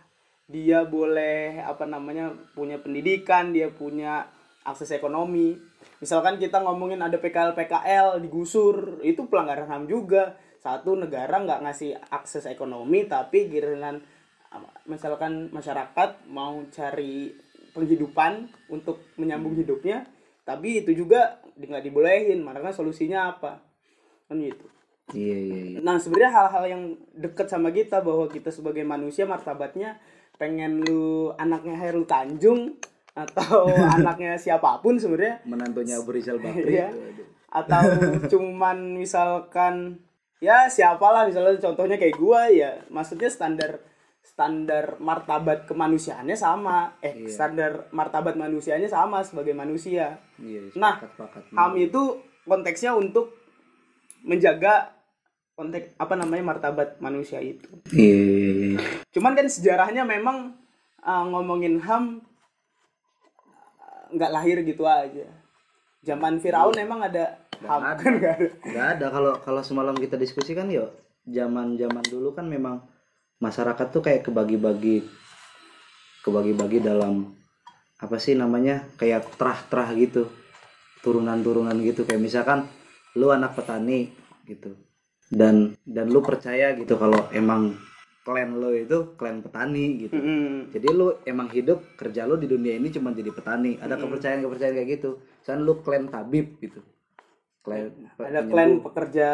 dia 0.50 0.82
boleh 0.88 1.62
apa 1.62 1.86
namanya 1.86 2.34
punya 2.58 2.82
pendidikan 2.82 3.54
dia 3.54 3.70
punya 3.70 4.26
akses 4.66 4.90
ekonomi. 4.90 5.54
Misalkan 6.02 6.42
kita 6.42 6.66
ngomongin 6.66 6.98
ada 7.04 7.22
PKL 7.22 7.54
PKL 7.54 8.18
digusur 8.24 9.04
itu 9.06 9.28
pelanggaran 9.30 9.70
ham 9.70 9.86
juga 9.86 10.34
satu 10.68 11.00
negara 11.00 11.40
nggak 11.40 11.64
ngasih 11.64 11.96
akses 12.12 12.44
ekonomi 12.52 13.08
tapi 13.08 13.48
giliran 13.48 14.04
misalkan 14.84 15.48
masyarakat 15.56 16.28
mau 16.28 16.60
cari 16.72 17.32
penghidupan 17.72 18.52
untuk 18.68 19.00
menyambung 19.16 19.56
hidupnya 19.56 20.04
tapi 20.48 20.80
itu 20.80 20.96
juga 20.96 21.44
nggak 21.60 21.84
dibolehin 21.84 22.40
makanya 22.40 22.72
solusinya 22.72 23.36
apa? 23.36 23.60
Kan 24.32 24.40
gitu. 24.40 24.64
Iya 25.12 25.38
iya 25.44 25.62
iya. 25.76 25.80
Nah 25.84 26.00
sebenarnya 26.00 26.32
hal-hal 26.32 26.64
yang 26.72 26.84
deket 27.12 27.52
sama 27.52 27.76
kita 27.76 28.00
bahwa 28.00 28.32
kita 28.32 28.48
sebagai 28.48 28.88
manusia 28.88 29.28
martabatnya 29.28 30.00
pengen 30.40 30.88
lu 30.88 31.36
anaknya 31.36 31.76
Hairul 31.76 32.08
Tanjung 32.08 32.80
atau 33.12 33.68
anaknya 34.00 34.40
siapa 34.40 34.80
pun 34.80 34.96
sebenarnya. 34.96 35.44
Menantunya 35.44 36.00
Abu 36.00 36.16
Rizal 36.16 36.40
Bakri. 36.44 36.80
Iya. 36.80 36.96
atau 37.48 37.84
cuman 38.32 39.00
misalkan 39.00 40.04
ya 40.38 40.70
siapalah 40.70 41.26
misalnya 41.26 41.58
contohnya 41.58 41.98
kayak 41.98 42.18
gua 42.18 42.46
ya 42.50 42.82
maksudnya 42.94 43.30
standar 43.32 43.82
standar 44.28 45.00
martabat 45.00 45.64
kemanusiaannya 45.66 46.36
sama. 46.36 47.00
Eh 47.02 47.26
Iya. 47.26 47.32
standar 47.32 47.72
martabat 47.96 48.36
manusianya 48.36 48.86
sama 48.92 49.24
sebagai 49.24 49.56
manusia. 49.56 50.20
Iya 50.38 50.68
Nah, 50.76 51.00
sepakat, 51.00 51.48
ham 51.56 51.74
itu 51.80 52.22
konteksnya 52.44 52.92
untuk 52.94 53.34
menjaga 54.28 54.94
konteks 55.58 55.98
apa 55.98 56.14
namanya 56.14 56.44
martabat 56.54 57.02
manusia 57.02 57.42
itu. 57.42 57.66
Iya 57.90 58.20
iya 58.20 58.52
iya 58.54 58.80
cuman 59.10 59.34
kan 59.34 59.50
sejarahnya 59.50 60.06
memang 60.06 60.54
uh, 61.02 61.26
ngomongin 61.34 61.82
ham 61.82 62.22
uh, 63.82 64.06
nggak 64.14 64.30
lahir 64.30 64.62
gitu 64.62 64.86
aja. 64.86 65.26
Zaman 66.06 66.38
Firaun 66.38 66.78
emang 66.78 67.02
ada 67.02 67.42
ada. 67.66 68.02
kan 68.02 68.14
nggak 68.20 68.34
ada. 68.38 68.48
Nggak 68.62 68.88
ada. 68.98 69.06
Kalau 69.10 69.34
kalau 69.42 69.62
semalam 69.66 69.96
kita 69.98 70.20
diskusi 70.20 70.54
kan 70.54 70.70
yo 70.70 70.94
zaman 71.26 71.76
zaman 71.76 72.06
dulu 72.06 72.38
kan 72.38 72.46
memang 72.46 72.86
masyarakat 73.42 73.88
tuh 73.90 74.02
kayak 74.06 74.26
kebagi-bagi 74.30 75.06
kebagi-bagi 76.22 76.84
dalam 76.84 77.34
apa 77.98 78.18
sih 78.22 78.38
namanya 78.38 78.86
kayak 79.00 79.26
terah-terah 79.42 79.90
gitu 79.98 80.30
turunan-turunan 81.02 81.78
gitu. 81.82 82.06
Kayak 82.06 82.22
misalkan 82.22 82.70
lu 83.18 83.34
anak 83.34 83.58
petani 83.58 84.12
gitu. 84.46 84.78
Dan 85.28 85.76
dan 85.84 86.08
lu 86.08 86.22
percaya 86.24 86.78
gitu 86.78 86.96
kalau 86.96 87.28
emang 87.34 87.76
klan 88.28 88.60
lu 88.60 88.76
itu 88.76 89.16
klan 89.16 89.40
petani 89.40 90.04
gitu. 90.04 90.20
Mm-mm. 90.20 90.76
jadi 90.76 90.88
lu 90.92 91.16
emang 91.24 91.48
hidup 91.48 91.96
kerja 91.96 92.28
lu 92.28 92.36
di 92.36 92.44
dunia 92.52 92.76
ini 92.76 92.92
cuma 92.92 93.16
jadi 93.16 93.32
petani. 93.32 93.80
Ada 93.80 93.96
kepercayaan 93.96 94.44
kepercayaan 94.44 94.76
kayak 94.76 94.90
gitu. 95.00 95.10
Misalkan 95.40 95.62
lu 95.64 95.74
klan 95.80 96.12
tabib 96.12 96.60
gitu 96.60 96.84
klan 97.68 97.92
ada 98.16 98.48
penyembuh, 98.48 98.52
klan 98.56 98.72
pekerja 98.80 99.30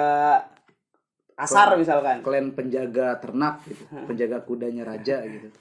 asar 1.38 1.78
misalkan. 1.78 2.26
klan 2.26 2.58
penjaga 2.58 3.22
ternak 3.22 3.62
gitu 3.70 3.86
penjaga 4.10 4.42
kudanya 4.42 4.90
raja 4.90 5.22
gitu. 5.22 5.54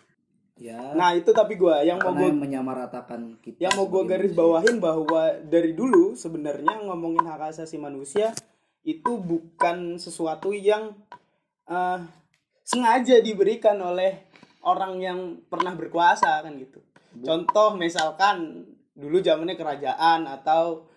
Ya. 0.61 0.95
Nah 0.95 1.17
itu 1.17 1.33
tapi 1.33 1.57
gua 1.57 1.83
yang 1.83 1.99
mau 1.99 2.13
yang 2.17 2.39
menyamaratakan 2.39 3.41
kita 3.41 3.67
yang 3.69 3.75
mau 3.75 3.89
gue 3.89 4.05
garis 4.05 4.31
bawahin 4.37 4.79
bahwa 4.79 5.35
dari 5.43 5.73
dulu 5.75 6.15
sebenarnya 6.15 6.87
ngomongin 6.87 7.25
hak 7.25 7.57
asasi 7.57 7.81
manusia 7.81 8.31
itu 8.85 9.19
bukan 9.19 9.99
sesuatu 9.99 10.55
yang 10.55 10.95
eh, 11.67 11.99
sengaja 12.63 13.19
diberikan 13.25 13.75
oleh 13.81 14.23
orang 14.63 15.03
yang 15.03 15.19
pernah 15.51 15.75
berkuasa 15.75 16.47
kan 16.47 16.55
gitu. 16.61 16.79
Contoh 17.27 17.75
misalkan 17.75 18.69
dulu 18.95 19.19
zamannya 19.19 19.57
kerajaan 19.59 20.29
atau 20.29 20.92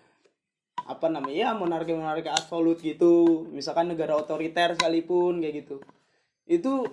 apa 0.86 1.06
namanya 1.06 1.36
ya 1.36 1.50
monarki 1.52 1.92
monarki 1.92 2.26
absolut 2.26 2.78
gitu 2.78 3.46
misalkan 3.50 3.90
negara 3.90 4.14
otoriter 4.14 4.72
sekalipun 4.72 5.38
kayak 5.38 5.66
gitu 5.66 5.76
itu 6.46 6.86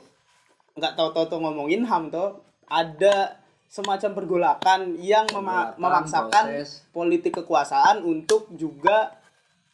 nggak 0.74 0.98
tahu-tahu 0.98 1.38
ngomongin 1.40 1.86
ham 1.86 2.10
toh 2.10 2.42
ada 2.66 3.38
semacam 3.70 4.12
pergolakan 4.14 4.80
yang 4.98 5.26
mema- 5.30 5.74
memaksakan 5.78 6.46
proses. 6.52 6.86
politik 6.90 7.38
kekuasaan 7.38 8.02
untuk 8.02 8.50
juga 8.52 9.18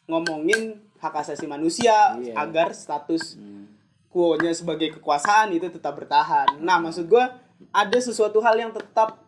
ngomongin 0.04 0.80
hak 0.96 1.14
asasi 1.16 1.44
manusia 1.44 2.16
Iya. 2.16 2.36
agar 2.38 2.72
status 2.72 3.36
Hmm. 3.36 3.68
quo-nya 4.08 4.50
sebagai 4.50 4.98
kekuasaan 4.98 5.52
itu 5.52 5.70
tetap 5.70 5.94
bertahan. 5.94 6.58
Nah, 6.58 6.76
maksud 6.76 7.06
gua 7.06 7.30
ada 7.70 7.94
sesuatu 7.96 8.40
hal 8.40 8.58
yang 8.58 8.72
tetap 8.72 9.20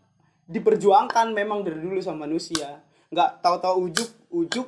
diperjuangkan 0.45 1.31
memang 1.31 1.63
dari 1.63 1.79
dulu 1.79 2.03
sama 2.03 2.27
manusia. 2.27 2.83
Nggak 3.09 3.41
tahu-tahu 3.41 3.89
ujuk-ujuk 3.89 4.67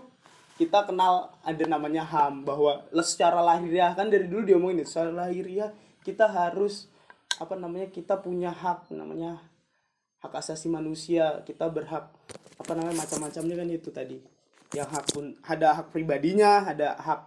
kita 0.55 0.87
kenal 0.87 1.35
ada 1.43 1.65
namanya 1.67 2.07
HAM 2.07 2.47
bahwa 2.47 2.87
secara 3.03 3.43
lahiriah 3.43 3.91
kan 3.99 4.07
dari 4.07 4.31
dulu 4.31 4.47
diomongin 4.47 4.87
itu, 4.87 4.95
secara 4.95 5.27
lahiriah 5.27 5.75
kita 6.07 6.31
harus 6.31 6.87
apa 7.43 7.59
namanya 7.59 7.91
kita 7.91 8.23
punya 8.23 8.55
hak 8.55 8.95
namanya 8.95 9.43
hak 10.23 10.33
asasi 10.39 10.71
manusia. 10.71 11.43
Kita 11.43 11.67
berhak 11.67 12.07
apa 12.55 12.73
namanya 12.79 13.03
macam-macamnya 13.03 13.55
kan 13.59 13.69
itu 13.69 13.91
tadi. 13.91 14.19
Yang 14.71 14.89
hak 14.95 15.05
pun 15.11 15.25
ada 15.43 15.69
hak 15.83 15.87
pribadinya 15.91 16.71
ada 16.71 16.95
hak 17.03 17.21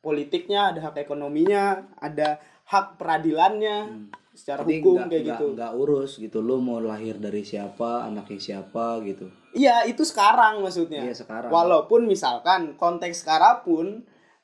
politiknya 0.00 0.72
ada 0.72 0.80
hak 0.88 0.96
ekonominya 1.04 1.84
ada 2.00 2.40
hak 2.64 2.96
peradilannya 2.96 4.08
secara 4.40 4.64
Jadi 4.64 4.80
hukum 4.80 4.96
nggak- 4.96 5.08
kayak 5.12 5.22
nggak- 5.22 5.36
gitu. 5.36 5.46
nggak 5.52 5.72
urus 5.76 6.12
gitu 6.16 6.38
lu 6.40 6.56
mau 6.58 6.80
lahir 6.80 7.20
dari 7.20 7.44
siapa 7.44 8.08
anaknya 8.08 8.40
siapa 8.40 9.04
gitu. 9.04 9.28
Iya 9.52 9.84
itu 9.84 10.00
sekarang 10.00 10.64
maksudnya. 10.64 11.04
Iya, 11.04 11.12
sekarang. 11.12 11.52
walaupun 11.52 12.08
misalkan 12.08 12.72
konteks 12.74 13.20
sekarang 13.20 13.60
pun 13.60 13.86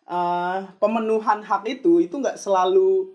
eh, 0.05 0.59
pemenuhan 0.77 1.41
hak 1.41 1.65
itu 1.67 1.99
itu 1.99 2.15
nggak 2.15 2.37
selalu 2.37 3.11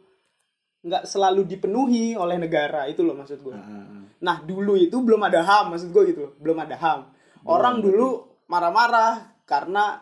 nggak 0.81 1.05
selalu 1.05 1.45
dipenuhi 1.45 2.17
oleh 2.17 2.35
negara 2.35 2.89
itu 2.89 3.05
loh 3.05 3.13
maksud 3.13 3.37
gue 3.39 3.53
ah. 3.53 3.85
Nah 4.19 4.41
dulu 4.41 4.73
itu 4.73 4.97
belum 4.97 5.21
ada 5.23 5.45
HAM 5.45 5.71
maksud 5.71 5.89
gue 5.89 6.03
gitu. 6.09 6.33
Belum 6.41 6.57
ada 6.57 6.73
HAM. 6.73 7.05
Orang 7.45 7.79
dulu 7.79 8.25
marah-marah 8.49 9.37
karena 9.45 10.01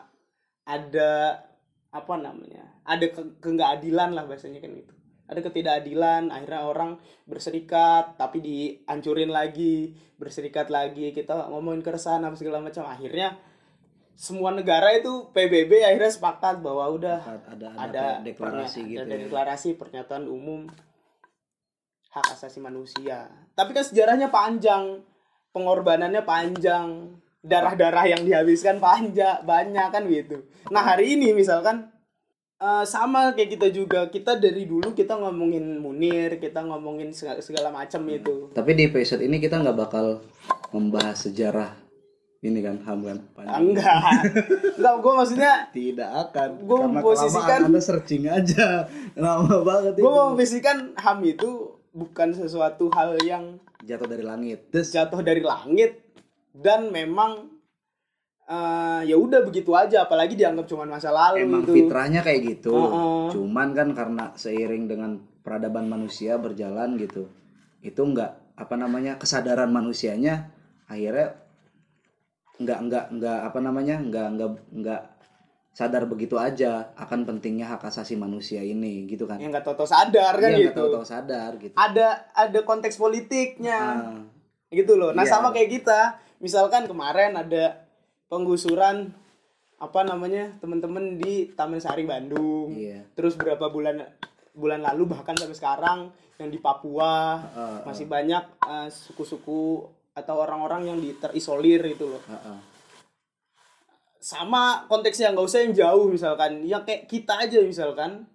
ada 0.63 1.39
apa 1.89 2.13
namanya 2.15 2.63
ada 2.85 3.05
ke 3.09 3.21
keadilan 3.41 4.13
lah 4.13 4.23
bahasanya 4.25 4.61
kan 4.61 4.69
gitu 4.73 4.93
ada 5.29 5.39
ketidakadilan 5.45 6.33
akhirnya 6.33 6.65
orang 6.65 6.97
berserikat 7.29 8.17
tapi 8.17 8.41
dihancurin 8.41 9.29
lagi 9.29 9.93
berserikat 10.17 10.73
lagi. 10.73 11.13
Kita 11.13 11.47
ngomongin 11.53 11.85
keresahan 11.85 12.25
apa 12.25 12.35
segala 12.35 12.65
macam. 12.65 12.89
Akhirnya 12.89 13.37
semua 14.19 14.51
negara 14.51 14.91
itu 14.91 15.31
PBB 15.31 15.85
akhirnya 15.85 16.11
sepakat 16.11 16.59
bahwa 16.59 16.83
udah 16.91 17.23
ada 17.23 17.47
ada, 17.55 17.67
ada 17.77 18.05
deklarasi 18.19 18.83
pernya- 18.83 18.91
gitu 18.91 18.99
ada 19.05 19.13
ya. 19.15 19.19
deklarasi 19.23 19.69
pernyataan 19.79 20.25
umum 20.27 20.67
hak 22.09 22.25
asasi 22.35 22.59
manusia. 22.59 23.29
Tapi 23.53 23.71
kan 23.71 23.85
sejarahnya 23.85 24.27
panjang 24.27 25.05
pengorbanannya 25.53 26.25
panjang 26.25 27.15
darah-darah 27.39 28.11
yang 28.11 28.27
dihabiskan 28.27 28.81
panjang 28.83 29.39
banyak 29.47 29.87
kan 29.87 30.03
gitu. 30.09 30.43
Nah 30.73 30.83
hari 30.83 31.15
ini 31.15 31.31
misalkan 31.31 31.87
eh, 32.59 32.83
sama 32.83 33.31
kayak 33.31 33.55
kita 33.55 33.67
juga 33.69 33.99
kita 34.05 34.35
dari 34.35 34.63
dulu 34.63 34.91
kita 34.91 35.15
ngomongin 35.15 35.79
Munir 35.79 36.37
kita 36.37 36.61
ngomongin 36.61 37.09
segala, 37.09 37.39
segala 37.39 37.69
macam 37.69 38.03
itu 38.05 38.51
Tapi 38.51 38.71
di 38.73 38.83
episode 38.85 39.19
ini 39.19 39.37
kita 39.37 39.57
nggak 39.57 39.77
bakal 39.77 40.19
membahas 40.69 41.25
sejarah 41.25 41.71
ini 42.39 42.59
kan 42.59 42.79
ham 42.83 43.03
kan 43.03 43.19
panjang. 43.33 43.59
enggak 43.65 43.99
enggak 44.77 44.95
gue 44.95 45.13
maksudnya 45.13 45.53
Tidak 45.75 46.11
akan. 46.21 46.49
Gua 46.61 46.77
Karena 46.77 46.91
memposisikan- 46.95 47.63
Anda 47.67 47.81
searching 47.81 48.23
aja. 48.25 48.87
Lama 49.13 49.59
banget 49.59 49.91
gue 49.97 50.07
memposisikan 50.07 50.95
HAM 50.95 51.19
itu 51.25 51.49
bukan 51.91 52.31
sesuatu 52.31 52.87
hal 52.91 53.19
yang 53.21 53.59
Jatuh 53.79 54.07
dari 54.07 54.21
langit. 54.21 54.71
Jatuh 54.71 55.19
dari 55.19 55.39
langit 55.39 55.99
dan 56.53 56.91
memang 56.91 57.58
eh, 58.49 59.01
ya 59.05 59.15
udah 59.15 59.45
begitu 59.45 59.71
aja 59.71 60.03
apalagi 60.03 60.33
dianggap 60.33 60.65
cuma 60.65 60.83
masa 60.83 61.13
lalu 61.13 61.45
emang 61.45 61.61
itu 61.63 61.73
fitrahnya 61.77 62.25
kayak 62.25 62.41
gitu. 62.57 62.73
Heeh. 62.73 63.25
Cuman 63.37 63.77
kan 63.77 63.93
karena 63.93 64.33
seiring 64.33 64.89
dengan 64.89 65.11
peradaban 65.39 65.85
manusia 65.85 66.35
berjalan 66.35 66.97
gitu. 66.97 67.29
Itu 67.79 68.01
nggak 68.03 68.57
apa 68.57 68.75
namanya 68.75 69.15
kesadaran 69.15 69.71
manusianya 69.71 70.51
akhirnya 70.89 71.37
nggak 72.59 72.79
nggak 72.91 73.05
nggak 73.15 73.39
apa 73.47 73.59
namanya 73.63 73.95
nggak 74.03 74.27
nggak 74.35 74.51
nggak 74.83 75.01
sadar 75.71 76.03
begitu 76.11 76.35
aja 76.35 76.91
akan 76.99 77.23
pentingnya 77.23 77.71
hak 77.71 77.87
asasi 77.87 78.19
manusia 78.19 78.59
ini 78.59 79.07
gitu 79.07 79.23
kan. 79.23 79.39
yang 79.39 79.55
nggak 79.55 79.63
tahu 79.63 79.87
sadar 79.87 80.35
kan 80.35 80.49
nggak 80.51 80.75
gitu 80.75 80.75
tahu-tahu 80.75 81.05
sadar 81.07 81.55
gitu. 81.55 81.71
ada 81.79 82.27
ada 82.35 82.59
konteks 82.67 82.99
politiknya 82.99 83.79
Ah, 83.79 84.19
gitu 84.75 84.99
loh 84.99 85.15
nah 85.15 85.23
Iya. 85.23 85.39
sama 85.39 85.55
kayak 85.55 85.79
kita 85.79 86.19
misalkan 86.43 86.83
kemarin 86.83 87.31
ada 87.31 87.79
penggusuran 88.29 89.09
apa 89.79 89.99
namanya 90.05 90.53
teman-teman 90.61 91.17
di 91.17 91.49
Taman 91.55 91.81
Sari 91.81 92.05
Bandung. 92.05 92.71
Iya. 92.75 93.03
terus 93.17 93.35
berapa 93.35 93.67
bulan 93.71 94.05
bulan 94.53 94.83
lalu 94.83 95.09
bahkan 95.15 95.33
sampai 95.39 95.55
sekarang 95.55 95.99
yang 96.39 96.51
di 96.51 96.59
Papua 96.59 97.39
Heeh, 97.41 97.77
masih 97.87 98.05
banyak 98.07 98.43
eh, 98.63 98.87
suku-suku 98.91 99.83
atau 100.15 100.35
orang-orang 100.39 100.91
yang 100.93 100.97
di 100.99 101.15
terisolir 101.15 101.83
itu 101.87 102.05
loh. 102.07 102.23
Heeh. 102.27 102.59
sama 104.19 104.83
konteksnya 104.91 105.31
nggak 105.31 105.47
usah 105.47 105.63
yang 105.63 105.71
jauh 105.71 106.11
misalkan. 106.11 106.59
Yang 106.67 106.83
kayak 106.91 107.03
kita 107.07 107.33
aja 107.39 107.63
misalkan 107.63 108.27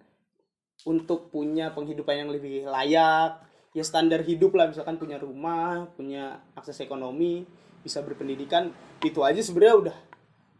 untuk 0.81 1.29
punya 1.29 1.77
penghidupan 1.77 2.25
yang 2.25 2.29
lebih 2.33 2.65
layak. 2.65 3.37
Ya 3.77 3.83
standar 3.85 4.25
hidup 4.25 4.57
lah 4.57 4.65
misalkan 4.65 4.97
punya 4.97 5.21
rumah 5.21 5.85
punya 5.93 6.41
akses 6.57 6.81
ekonomi 6.81 7.45
bisa 7.85 8.01
berpendidikan 8.01 8.73
itu 9.05 9.21
aja 9.21 9.37
sebenarnya 9.45 9.75
udah 9.77 9.97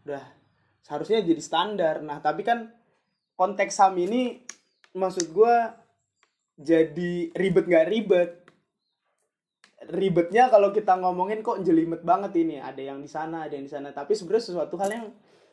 udah 0.06 0.24
seharusnya 0.86 1.26
jadi 1.26 1.42
standar. 1.42 1.98
Nah 2.06 2.22
tapi 2.22 2.46
kan 2.46 2.70
konteks 3.34 3.82
ham 3.82 3.98
ini 3.98 4.46
maksud 4.94 5.34
gua 5.34 5.74
jadi 6.54 7.34
ribet 7.34 7.66
nggak 7.66 7.88
ribet. 7.90 8.30
Ribetnya 9.90 10.46
kalau 10.46 10.70
kita 10.70 10.94
ngomongin 11.02 11.42
kok 11.42 11.66
jelimet 11.66 12.06
banget 12.06 12.38
ini. 12.38 12.62
Ada 12.62 12.94
yang 12.94 13.02
di 13.02 13.10
sana 13.10 13.50
ada 13.50 13.58
yang 13.58 13.66
di 13.66 13.72
sana. 13.74 13.90
Tapi 13.90 14.14
sebenarnya 14.14 14.46
sesuatu 14.46 14.78
hal 14.78 14.90
yang 14.94 15.06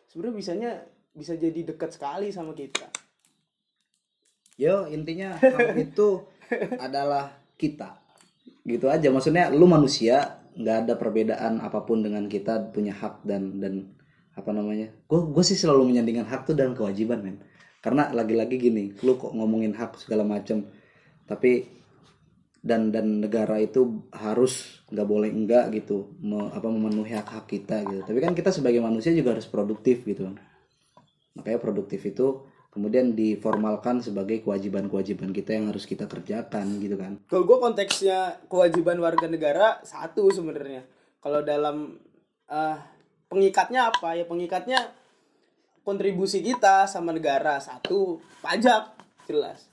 sebenarnya 0.06 0.36
bisanya 0.38 0.72
bisa 1.18 1.34
jadi 1.34 1.74
dekat 1.74 1.98
sekali 1.98 2.30
sama 2.30 2.54
kita. 2.54 2.86
Yo 4.62 4.86
intinya 4.94 5.42
itu 5.74 6.22
adalah 6.86 7.34
kita. 7.58 7.98
Gitu 8.62 8.86
aja. 8.86 9.10
Maksudnya 9.10 9.50
lu 9.50 9.66
manusia 9.66 10.43
nggak 10.58 10.78
ada 10.88 10.94
perbedaan 10.98 11.60
apa 11.62 11.84
pun 11.88 12.02
dengan 12.06 12.26
kita 12.30 12.74
punya 12.74 12.94
hak 12.94 13.26
dan 13.26 13.60
dan 13.62 13.90
apa 14.34 14.50
namanya? 14.54 14.90
Gue 15.06 15.26
gue 15.30 15.44
sih 15.46 15.58
selalu 15.58 15.94
menyandingkan 15.94 16.26
hak 16.30 16.50
tuh 16.50 16.56
dan 16.58 16.74
kewajiban 16.74 17.22
men. 17.22 17.38
Karena 17.84 18.08
lagi-lagi 18.16 18.56
gini, 18.56 18.96
lu 19.04 19.20
kok 19.20 19.36
ngomongin 19.36 19.76
hak 19.76 20.00
segala 20.00 20.24
macam, 20.24 20.64
tapi 21.28 21.68
dan 22.64 22.96
dan 22.96 23.20
negara 23.20 23.60
itu 23.60 24.08
harus 24.16 24.80
nggak 24.88 25.08
boleh 25.08 25.30
enggak 25.30 25.68
gitu 25.76 26.16
me- 26.24 26.48
apa 26.48 26.64
memenuhi 26.72 27.12
hak 27.12 27.28
hak 27.28 27.46
kita 27.52 27.84
gitu 27.84 28.02
tapi 28.08 28.24
kan 28.24 28.32
kita 28.32 28.56
sebagai 28.56 28.80
manusia 28.80 29.12
juga 29.12 29.36
harus 29.36 29.44
produktif 29.52 30.08
gitu 30.08 30.32
kan 30.32 30.40
makanya 31.36 31.60
produktif 31.60 32.00
itu 32.08 32.40
kemudian 32.74 33.14
diformalkan 33.14 34.02
sebagai 34.02 34.42
kewajiban-kewajiban 34.42 35.30
kita 35.30 35.54
yang 35.54 35.70
harus 35.70 35.86
kita 35.86 36.10
kerjakan 36.10 36.82
gitu 36.82 36.98
kan. 36.98 37.22
Kalau 37.30 37.46
gue 37.46 37.58
konteksnya 37.62 38.42
kewajiban 38.50 38.98
warga 38.98 39.30
negara 39.30 39.78
satu 39.86 40.34
sebenarnya. 40.34 40.82
Kalau 41.22 41.46
dalam 41.46 42.02
eh, 42.50 42.78
pengikatnya 43.30 43.94
apa? 43.94 44.18
Ya 44.18 44.26
pengikatnya 44.26 44.90
kontribusi 45.86 46.42
kita 46.42 46.90
sama 46.90 47.14
negara 47.14 47.62
satu 47.62 48.18
pajak 48.42 48.90
jelas. 49.30 49.70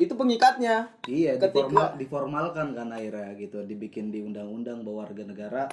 Itu 0.00 0.16
pengikatnya. 0.16 0.88
Iya 1.04 1.36
Ketika- 1.36 1.68
diformal, 1.68 1.88
diformalkan 2.00 2.66
kan 2.72 2.88
akhirnya 2.94 3.36
gitu. 3.36 3.60
Dibikin 3.66 4.08
di 4.08 4.24
undang-undang 4.24 4.86
bahwa 4.86 5.04
warga 5.04 5.26
negara 5.26 5.64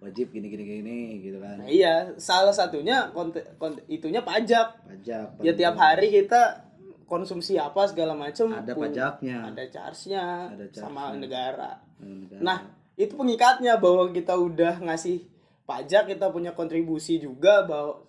wajib 0.00 0.32
gini 0.32 0.48
gini 0.48 0.64
gini 0.64 0.98
gitu 1.20 1.38
kan 1.38 1.60
nah, 1.60 1.68
iya 1.68 2.08
salah 2.16 2.50
satunya 2.50 3.12
konte, 3.12 3.44
konte- 3.56 3.84
itunya 3.86 4.20
pajak 4.20 4.80
pajak 4.80 5.26
ya 5.38 5.52
tiap 5.52 5.76
hari 5.76 6.08
kita 6.10 6.64
konsumsi 7.04 7.54
apa 7.54 7.84
segala 7.84 8.14
macam 8.14 8.48
ada 8.50 8.72
pun- 8.72 8.88
pajaknya 8.88 9.44
ada 9.44 9.64
charge-nya 9.66 10.48
Ada 10.48 10.64
sama 10.72 11.12
charge-nya. 11.12 11.20
negara 11.20 11.70
Negara. 12.00 12.40
Nah, 12.40 12.58
itu 12.96 13.12
pengikatnya 13.12 13.76
bahwa 13.76 14.08
kita 14.08 14.32
udah 14.32 14.80
ngasih 14.80 15.20
pajak, 15.62 16.08
kita 16.08 16.32
punya 16.32 16.56
kontribusi 16.56 17.20
juga 17.20 17.60
bahwa 17.62 18.00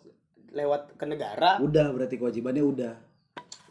lewat 0.49 0.95
ke 0.95 1.03
negara. 1.03 1.59
udah 1.59 1.91
berarti 1.91 2.15
kewajibannya 2.15 2.63
udah 2.63 2.93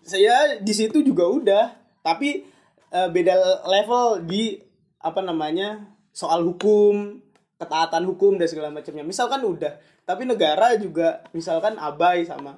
Saya 0.00 0.60
di 0.60 0.72
situ 0.72 1.00
juga 1.00 1.24
udah, 1.24 1.64
tapi 2.00 2.44
eh, 2.90 3.08
beda 3.08 3.32
level 3.64 4.24
di 4.24 4.60
apa 4.98 5.20
namanya? 5.20 5.88
soal 6.10 6.42
hukum, 6.42 7.16
ketaatan 7.60 8.08
hukum 8.08 8.40
dan 8.40 8.48
segala 8.48 8.72
macamnya. 8.72 9.04
Misalkan 9.04 9.44
udah, 9.44 9.76
tapi 10.08 10.24
negara 10.24 10.72
juga 10.80 11.20
misalkan 11.36 11.76
abai 11.76 12.24
sama 12.24 12.56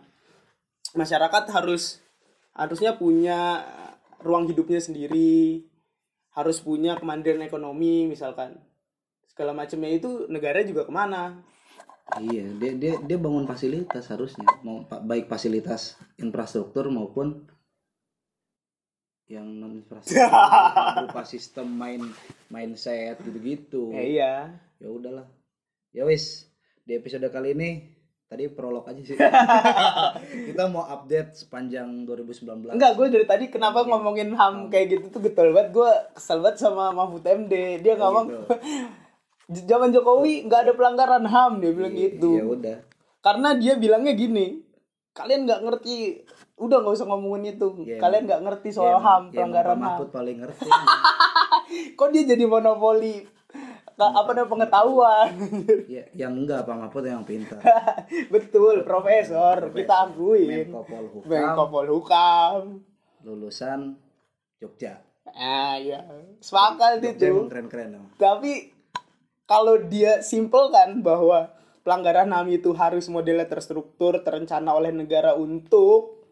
masyarakat 0.94 1.50
harus 1.50 1.98
harusnya 2.54 2.94
punya 2.94 3.66
ruang 4.22 4.46
hidupnya 4.46 4.78
sendiri, 4.78 5.66
harus 6.38 6.62
punya 6.62 6.94
kemandirian 6.94 7.42
ekonomi 7.42 8.06
misalkan. 8.06 8.62
Segala 9.26 9.50
macamnya 9.56 9.90
itu 9.90 10.30
negara 10.30 10.62
juga 10.62 10.86
ke 10.86 10.92
mana? 10.94 11.42
Iya, 12.20 12.44
dia 12.60 12.72
dia 12.76 12.94
dia 13.02 13.18
bangun 13.18 13.48
fasilitas 13.48 14.06
harusnya, 14.12 14.46
mau 14.62 14.84
baik 14.86 15.26
fasilitas 15.26 15.96
infrastruktur 16.20 16.92
maupun 16.92 17.48
yang 19.32 19.48
non 19.48 19.80
infrastruktur 19.80 20.28
berupa 21.00 21.22
sistem 21.24 21.72
main 21.72 22.02
mindset 22.52 23.16
gitu-gitu. 23.24 23.96
ya 23.96 24.02
iya 24.04 24.34
Ya 24.82 24.88
udahlah. 24.88 25.26
Ya 25.92 26.02
wis, 26.02 26.50
di 26.82 26.92
episode 26.92 27.22
kali 27.28 27.54
ini 27.54 27.70
tadi 28.26 28.48
prolog 28.48 28.82
aja 28.82 28.98
sih. 28.98 29.14
Kita 30.48 30.66
mau 30.66 30.82
update 30.82 31.36
sepanjang 31.36 32.02
2019. 32.02 32.66
enggak 32.66 32.92
gue 32.92 33.06
dari 33.08 33.26
tadi 33.28 33.44
kenapa 33.46 33.84
ngomongin 33.84 34.32
ham 34.32 34.66
kayak 34.66 34.86
gitu 34.90 35.06
tuh 35.08 35.20
getol 35.20 35.52
banget 35.52 35.70
gue 35.70 35.90
kesel 36.12 36.40
banget 36.40 36.58
sama 36.58 36.90
Mahfud 36.90 37.22
MD 37.22 37.52
dia 37.78 37.94
ngomong 37.94 38.26
gitu. 38.26 38.40
"J- 39.52 39.66
zaman 39.68 39.92
Jokowi 39.92 40.48
nggak 40.48 40.60
ada 40.60 40.72
pelanggaran 40.72 41.24
ham 41.24 41.60
dia 41.60 41.70
bilang 41.70 41.92
gitu 41.92 42.30
Ya 42.32 42.44
udah. 42.44 42.76
karena 43.20 43.48
dia 43.54 43.76
bilangnya 43.76 44.12
gini 44.12 44.64
kalian 45.12 45.44
nggak 45.44 45.60
ngerti 45.60 46.24
udah 46.56 46.80
nggak 46.80 46.96
usah 46.96 47.06
ngomongin 47.06 47.52
itu 47.52 47.68
Ya, 47.84 48.00
kalian 48.00 48.24
nggak 48.24 48.42
ngerti 48.42 48.68
soal 48.72 48.96
Ya, 48.96 48.98
ham 48.98 49.22
ya, 49.26 49.36
pelanggaran 49.36 49.76
ham 49.76 49.84
Mahfud 49.84 50.08
paling 50.08 50.40
ngerti. 50.40 50.70
kok 51.98 52.08
dia 52.10 52.24
jadi 52.26 52.44
monopoli 52.44 53.28
apa 54.10 54.34
namanya 54.34 54.50
pengetahuan. 54.50 55.30
Ya, 55.92 56.04
yang 56.16 56.34
enggak 56.34 56.66
Pak 56.66 56.74
Mahfud 56.74 57.04
yang 57.06 57.22
pintar. 57.22 57.62
betul 58.34 58.82
profesor 58.82 59.70
kita 59.70 60.10
akuin 60.10 60.72
Menko 61.28 61.64
Polhukam, 61.70 62.82
lulusan 63.22 63.94
Jogja. 64.58 64.98
ah 65.32 65.78
ya 65.78 66.02
sepakat 66.42 66.98
itu. 66.98 67.46
keren-keren 67.46 68.10
tapi 68.18 68.74
kalau 69.46 69.78
dia 69.78 70.18
simpelkan 70.20 71.00
bahwa 71.00 71.54
pelanggaran 71.82 72.30
HAM 72.30 72.48
itu 72.62 72.70
harus 72.74 73.10
modelnya 73.10 73.46
terstruktur 73.46 74.22
terencana 74.22 74.74
oleh 74.74 74.94
negara 74.94 75.34
untuk 75.34 76.22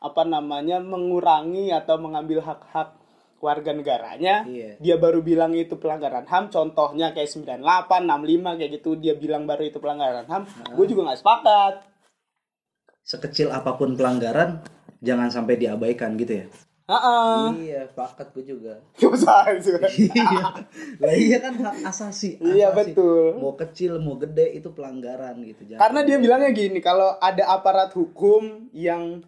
apa 0.00 0.24
namanya 0.24 0.80
mengurangi 0.80 1.74
atau 1.74 2.00
mengambil 2.00 2.40
hak-hak 2.40 2.99
warga 3.42 3.70
negaranya 3.70 4.44
Iya. 4.44 4.76
dia 4.76 4.96
baru 4.96 5.20
bilang 5.20 5.52
itu 5.52 5.74
pelanggaran 5.74 6.24
HAM 6.24 6.48
contohnya 6.48 7.10
kayak 7.10 7.26
98 7.26 7.60
65 8.04 8.58
kayak 8.58 8.70
gitu 8.74 8.90
dia 8.94 9.14
bilang 9.14 9.44
baru 9.44 9.64
itu 9.64 9.76
pelanggaran 9.76 10.24
HAM 10.24 10.42
gue 10.70 10.86
juga 10.86 11.00
nggak 11.06 11.20
sepakat 11.20 11.74
sekecil 13.02 13.48
apa 13.48 13.74
pun 13.74 13.94
pelanggaran 13.94 14.60
jangan 15.00 15.28
sampai 15.28 15.56
diabaikan 15.56 16.14
gitu 16.14 16.32
ya 16.36 16.46
Heeh. 16.84 17.42
iya 17.62 17.80
sepakat 17.86 18.34
gue 18.34 18.44
juga 18.50 18.82
usah, 19.14 19.46
sih. 19.56 19.78
iya 20.10 20.66
lah 20.98 21.14
iya 21.14 21.38
kan 21.38 21.54
hak 21.56 21.86
asasi 21.86 22.34
Iya, 22.36 22.74
asasi. 22.74 22.92
betul. 22.92 23.38
mau 23.38 23.54
kecil 23.54 24.02
mau 24.02 24.18
gede 24.18 24.52
itu 24.52 24.68
pelanggaran 24.68 25.38
gitu 25.40 25.64
Jangan 25.64 25.80
Karena 25.80 26.00
dia 26.02 26.16
bilangnya 26.18 26.50
gini, 26.50 26.82
kalau 26.82 27.14
ada 27.16 27.46
aparat 27.48 27.94
hukum 27.94 28.66
yang 28.74 29.22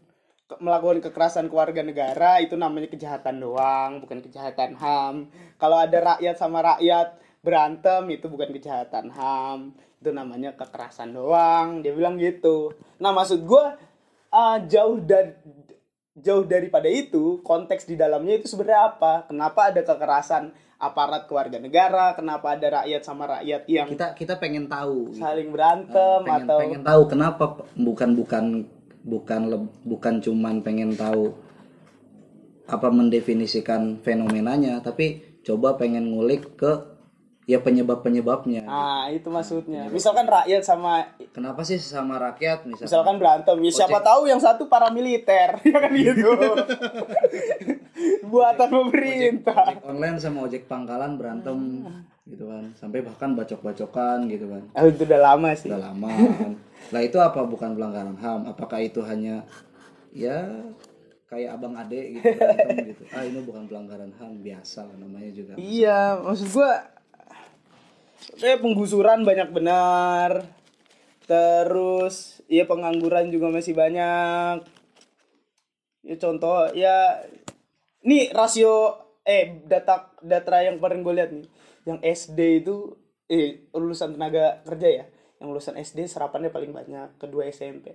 melakukan 0.58 1.00
kekerasan 1.04 1.48
ke 1.48 1.54
warga 1.54 1.80
negara 1.80 2.42
itu 2.42 2.58
namanya 2.58 2.90
kejahatan 2.90 3.40
doang, 3.40 4.02
bukan 4.02 4.20
kejahatan 4.20 4.76
HAM. 4.76 5.30
Kalau 5.56 5.78
ada 5.78 6.16
rakyat 6.16 6.36
sama 6.36 6.60
rakyat 6.60 7.16
berantem 7.40 8.02
itu 8.10 8.26
bukan 8.26 8.50
kejahatan 8.50 9.08
HAM, 9.14 9.72
itu 10.02 10.10
namanya 10.10 10.52
kekerasan 10.58 11.14
doang. 11.14 11.80
Dia 11.80 11.94
bilang 11.94 12.18
gitu. 12.18 12.74
Nah, 12.98 13.14
maksud 13.14 13.46
gua 13.46 13.78
uh, 14.34 14.58
jauh 14.66 14.98
dari 15.00 15.32
jauh 16.12 16.44
daripada 16.44 16.92
itu, 16.92 17.40
konteks 17.40 17.88
di 17.88 17.96
dalamnya 17.96 18.36
itu 18.36 18.50
sebenarnya 18.50 18.92
apa? 18.92 19.24
Kenapa 19.30 19.72
ada 19.72 19.80
kekerasan 19.80 20.52
aparat 20.76 21.24
ke 21.24 21.32
warga 21.32 21.56
negara? 21.62 22.12
Kenapa 22.12 22.58
ada 22.58 22.82
rakyat 22.82 23.02
sama 23.06 23.24
rakyat 23.38 23.62
yang 23.70 23.88
kita 23.88 24.12
kita 24.18 24.34
pengen 24.36 24.66
tahu 24.66 25.14
saling 25.14 25.54
berantem 25.54 26.26
pengen 26.26 26.42
atau 26.44 26.58
pengen 26.58 26.82
tahu 26.82 27.02
kenapa 27.06 27.44
bukan 27.78 28.10
bukan 28.18 28.44
bukan 29.02 29.40
leb- 29.46 29.74
bukan 29.82 30.18
cuman 30.18 30.60
pengen 30.60 30.94
tahu 30.94 31.34
apa 32.64 32.88
mendefinisikan 32.88 33.98
fenomenanya 33.98 34.78
tapi 34.78 35.20
coba 35.42 35.74
pengen 35.74 36.08
ngulik 36.08 36.54
ke 36.54 36.72
ya 37.42 37.58
penyebab 37.58 38.00
penyebabnya 38.00 38.62
Ah, 38.64 39.10
itu 39.10 39.26
maksudnya. 39.26 39.90
Misalkan 39.90 40.24
rakyat 40.24 40.62
sama 40.62 41.02
kenapa 41.34 41.66
sih 41.66 41.74
sama 41.74 42.14
rakyat 42.16 42.62
misalkan, 42.62 42.86
misalkan 42.86 43.16
berantem, 43.18 43.56
ya 43.58 43.70
siapa 43.74 43.98
tahu 43.98 44.30
yang 44.30 44.38
satu 44.38 44.70
paramiliter, 44.70 45.58
ya 45.66 45.78
kan 45.82 45.90
gitu. 45.90 46.30
Buatan 48.24 48.68
pemerintah. 48.70 49.74
ojek 49.74 49.82
online 49.84 50.18
sama 50.18 50.38
ojek 50.46 50.62
pangkalan 50.66 51.18
berantem 51.18 51.58
gitu 52.26 52.46
kan. 52.46 52.70
Sampai 52.78 53.02
bahkan 53.02 53.34
bacok-bacokan 53.34 54.30
gitu 54.30 54.46
kan. 54.46 54.62
Ah, 54.74 54.86
itu 54.86 55.02
udah 55.02 55.20
lama 55.20 55.50
sih. 55.58 55.68
udah 55.70 55.90
lama. 55.90 56.10
Kan 56.10 56.54
lah 56.92 57.02
itu 57.02 57.18
apa? 57.18 57.40
Bukan 57.46 57.74
pelanggaran 57.74 58.18
ham. 58.18 58.40
Apakah 58.46 58.78
itu 58.82 59.02
hanya 59.02 59.46
ya 60.12 60.50
kayak 61.26 61.56
abang 61.56 61.72
ade 61.74 62.20
gitu 62.20 62.26
berantem 62.36 62.76
gitu? 62.92 63.02
Ah 63.10 63.22
ini 63.24 63.40
bukan 63.42 63.64
pelanggaran 63.66 64.12
ham. 64.18 64.38
Biasa 64.42 64.86
namanya 64.98 65.30
juga. 65.32 65.52
Iya, 65.58 66.20
maksud 66.20 66.48
gua 66.52 66.70
kayak 68.38 68.62
penggusuran 68.62 69.26
banyak 69.26 69.48
benar. 69.50 70.46
Terus 71.26 72.42
ya 72.50 72.66
pengangguran 72.66 73.30
juga 73.30 73.50
masih 73.50 73.74
banyak. 73.74 74.62
Ya 76.02 76.16
contoh 76.18 76.66
ya 76.74 77.22
nih 78.02 78.34
rasio 78.34 78.98
eh 79.22 79.62
data 79.70 80.10
data 80.18 80.58
yang 80.58 80.82
paling 80.82 81.06
gue 81.06 81.14
lihat 81.14 81.30
nih 81.30 81.46
yang 81.82 81.98
SD 82.00 82.62
itu 82.62 82.96
eh 83.26 83.66
lulusan 83.72 84.14
tenaga 84.14 84.60
kerja 84.64 84.88
ya. 84.88 85.04
Yang 85.38 85.48
lulusan 85.48 85.74
SD 85.78 86.06
serapannya 86.06 86.50
paling 86.50 86.70
banyak 86.70 87.18
kedua 87.18 87.48
SMP 87.48 87.90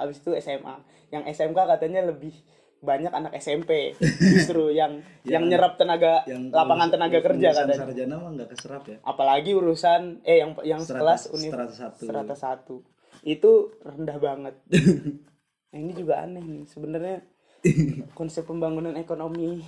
habis 0.00 0.16
itu 0.24 0.32
SMA 0.40 0.80
yang 1.12 1.28
SMK 1.28 1.58
katanya 1.68 2.08
lebih 2.08 2.32
banyak 2.80 3.12
anak 3.12 3.36
SMP 3.36 3.92
justru 4.32 4.72
yang 4.72 5.04
yang 5.28 5.44
nyerap 5.44 5.76
tenaga 5.76 6.24
lapangan 6.48 6.88
lulus- 6.88 6.94
tenaga 6.96 7.18
kerja 7.20 7.48
katanya. 7.52 7.80
sarjana 7.84 8.14
mah 8.16 8.30
nggak 8.32 8.48
keserap 8.56 8.82
ya? 8.88 8.96
Apalagi 9.04 9.50
urusan 9.52 10.24
eh 10.24 10.40
yang 10.40 10.56
yang 10.64 10.80
kelas 10.80 11.28
univ 11.28 11.52
strata 12.00 12.32
satu. 12.32 12.80
Itu 13.20 13.76
rendah 13.84 14.16
banget. 14.16 14.56
Nah, 15.70 15.78
ini 15.78 15.94
juga 15.94 16.18
aneh 16.26 16.42
nih. 16.42 16.66
Sebenarnya 16.66 17.22
konsep 18.18 18.42
pembangunan 18.42 18.90
ekonomi 18.98 19.62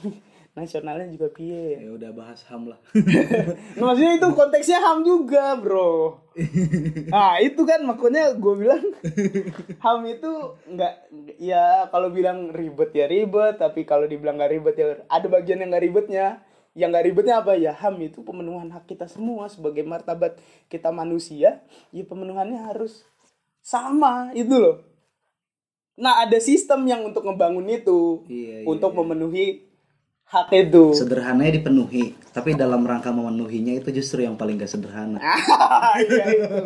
nasionalnya 0.52 1.08
juga 1.08 1.32
piye? 1.32 1.80
Ya 1.80 1.90
udah 1.96 2.10
bahas 2.12 2.44
ham 2.52 2.68
lah. 2.68 2.78
Nah, 3.72 3.88
maksudnya 3.88 4.20
itu 4.20 4.28
konteksnya 4.36 4.78
ham 4.84 5.00
juga 5.00 5.56
bro. 5.56 6.20
Nah 7.12 7.40
itu 7.40 7.60
kan 7.64 7.80
makanya 7.84 8.36
gue 8.36 8.54
bilang 8.56 8.84
ham 9.84 10.00
itu 10.04 10.30
nggak 10.68 10.94
ya 11.40 11.88
kalau 11.88 12.12
bilang 12.12 12.52
ribet 12.52 12.92
ya 12.92 13.08
ribet 13.08 13.56
tapi 13.60 13.88
kalau 13.88 14.04
dibilang 14.04 14.36
nggak 14.36 14.52
ribet 14.52 14.76
ya 14.76 14.86
ada 15.08 15.26
bagian 15.28 15.60
yang 15.64 15.72
nggak 15.72 15.84
ribetnya. 15.88 16.26
Yang 16.72 16.88
nggak 16.88 17.06
ribetnya 17.08 17.34
apa? 17.44 17.52
Ya 17.56 17.72
ham 17.76 18.00
itu 18.00 18.24
pemenuhan 18.24 18.72
hak 18.72 18.88
kita 18.88 19.04
semua 19.04 19.48
sebagai 19.52 19.84
martabat 19.84 20.40
kita 20.72 20.88
manusia 20.88 21.60
ya 21.92 22.04
pemenuhannya 22.04 22.60
harus 22.64 23.04
sama 23.60 24.32
itu 24.32 24.56
loh. 24.56 24.80
Nah 26.00 26.24
ada 26.24 26.40
sistem 26.40 26.88
yang 26.88 27.04
untuk 27.04 27.28
ngebangun 27.28 27.68
itu 27.68 28.24
Iya, 28.24 28.64
iya, 28.64 28.68
untuk 28.68 28.96
memenuhi 28.96 29.71
hak 30.32 30.48
itu 30.56 30.96
sederhananya 30.96 31.60
dipenuhi 31.60 32.16
tapi 32.32 32.56
dalam 32.56 32.80
rangka 32.88 33.12
memenuhinya 33.12 33.76
itu 33.76 33.92
justru 33.92 34.24
yang 34.24 34.40
paling 34.40 34.56
gak 34.56 34.72
sederhana 34.72 35.20
Iya 35.92 36.24
itu. 36.32 36.56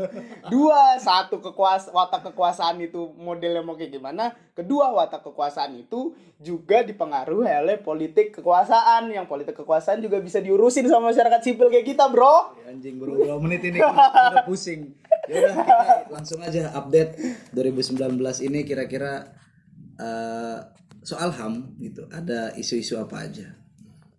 Dua, 0.47 0.95
satu 1.03 1.43
kekuas 1.43 1.91
watak 1.91 2.31
kekuasaan 2.31 2.79
itu 2.79 3.11
modelnya 3.19 3.67
mau 3.67 3.75
kayak 3.75 3.99
gimana. 3.99 4.31
Kedua, 4.55 4.95
watak 4.95 5.27
kekuasaan 5.27 5.75
itu 5.83 6.15
juga 6.39 6.87
dipengaruhi 6.87 7.51
oleh 7.51 7.77
politik 7.83 8.39
kekuasaan. 8.39 9.11
Yang 9.11 9.27
politik 9.27 9.59
kekuasaan 9.59 9.99
juga 9.99 10.23
bisa 10.23 10.39
diurusin 10.39 10.87
sama 10.87 11.11
masyarakat 11.11 11.41
sipil 11.43 11.69
kayak 11.69 11.87
kita, 11.91 12.07
bro. 12.07 12.55
anjing 12.67 12.99
baru 13.03 13.19
dua 13.19 13.37
menit 13.43 13.63
ini 13.67 13.79
udah 13.79 14.45
pusing 14.45 14.93
ya 15.31 15.43
udah 15.43 15.55
kita 15.55 15.77
langsung 16.13 16.41
aja 16.43 16.71
update 16.75 17.19
2019 17.55 18.21
ini 18.47 18.67
kira-kira 18.67 19.33
eh, 19.97 20.59
soal 21.07 21.31
ham 21.31 21.71
gitu 21.79 22.11
ada 22.11 22.51
isu-isu 22.59 22.99
apa 22.99 23.31
aja? 23.31 23.55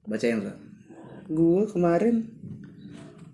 Bacain 0.07 0.39
Ra. 0.39 0.55
Gue 1.27 1.67
kemarin 1.67 2.31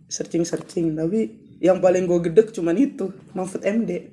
searching-searching, 0.10 0.98
tapi 0.98 1.38
yang 1.62 1.78
paling 1.78 2.10
gue 2.10 2.20
gedek 2.28 2.52
cuman 2.52 2.76
itu 2.76 3.08
Mahfud 3.32 3.64
MD 3.64 4.12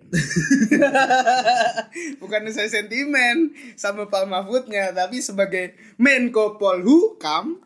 bukan 2.23 2.47
saya 2.55 2.71
sentimen 2.71 3.51
sama 3.75 4.07
Pak 4.07 4.31
Mahfudnya 4.31 4.95
tapi 4.95 5.19
sebagai 5.19 5.75
Menko 5.99 6.61
Polhukam. 6.61 7.59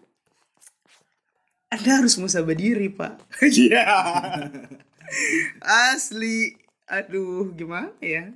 Anda 1.68 2.00
harus 2.00 2.16
musabah 2.16 2.54
diri 2.56 2.88
pak. 2.88 3.18
Iya. 3.44 3.84
Asli. 5.90 6.56
Aduh 6.88 7.52
gimana 7.52 7.92
ya? 8.00 8.32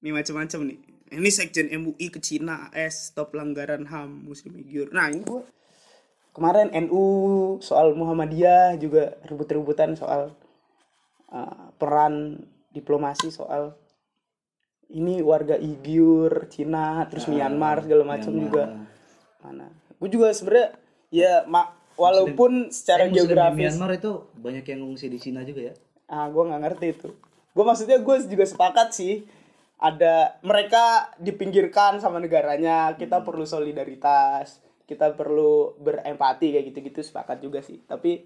Ini 0.00 0.14
macam-macam 0.14 0.72
nih 0.72 0.85
ini 1.16 1.32
sekjen 1.32 1.72
MUI 1.72 2.12
ke 2.12 2.20
Cina 2.20 2.68
AS 2.70 3.10
stop 3.10 3.32
pelanggaran 3.32 3.88
HAM 3.88 4.28
muslim 4.28 4.60
Uyghur 4.60 4.92
nah 4.92 5.08
ini 5.08 5.24
gua 5.24 5.42
kemarin 6.36 6.68
NU 6.84 7.04
soal 7.64 7.96
Muhammadiyah 7.96 8.76
juga 8.76 9.16
rebut-rebutan 9.24 9.96
soal 9.96 10.36
uh, 11.32 11.72
peran 11.80 12.44
diplomasi 12.76 13.32
soal 13.32 13.72
ini 14.92 15.24
warga 15.24 15.58
Uyghur 15.58 16.46
Cina 16.52 17.08
terus 17.10 17.26
Myanmar 17.26 17.82
segala 17.82 18.04
macam 18.06 18.32
juga. 18.36 18.86
Mana? 19.42 19.72
Gue 19.98 20.08
juga 20.12 20.30
sebenarnya 20.30 20.76
ya 21.10 21.32
mak 21.48 21.74
walaupun 21.96 22.68
secara 22.70 23.08
Eh, 23.08 23.16
Muslim 23.16 23.32
geografis 23.32 23.74
Myanmar 23.74 23.90
itu 23.96 24.12
banyak 24.36 24.64
yang 24.68 24.80
ngungsi 24.86 25.06
di 25.10 25.18
Cina 25.18 25.40
juga 25.42 25.72
ya? 25.72 25.74
Ah 26.06 26.30
gue 26.30 26.42
nggak 26.44 26.62
ngerti 26.62 26.86
itu. 26.92 27.08
Gue 27.56 27.64
maksudnya 27.64 27.98
gue 27.98 28.16
juga 28.28 28.44
sepakat 28.44 28.92
sih 28.94 29.26
ada 29.76 30.40
mereka 30.40 31.12
dipinggirkan 31.20 32.00
sama 32.00 32.20
negaranya. 32.20 32.96
Kita 32.96 33.20
perlu 33.20 33.44
solidaritas. 33.44 34.64
Kita 34.86 35.12
perlu 35.12 35.76
berempati 35.82 36.56
kayak 36.56 36.66
gitu-gitu. 36.72 37.00
Sepakat 37.04 37.44
juga 37.44 37.60
sih. 37.60 37.82
Tapi 37.84 38.24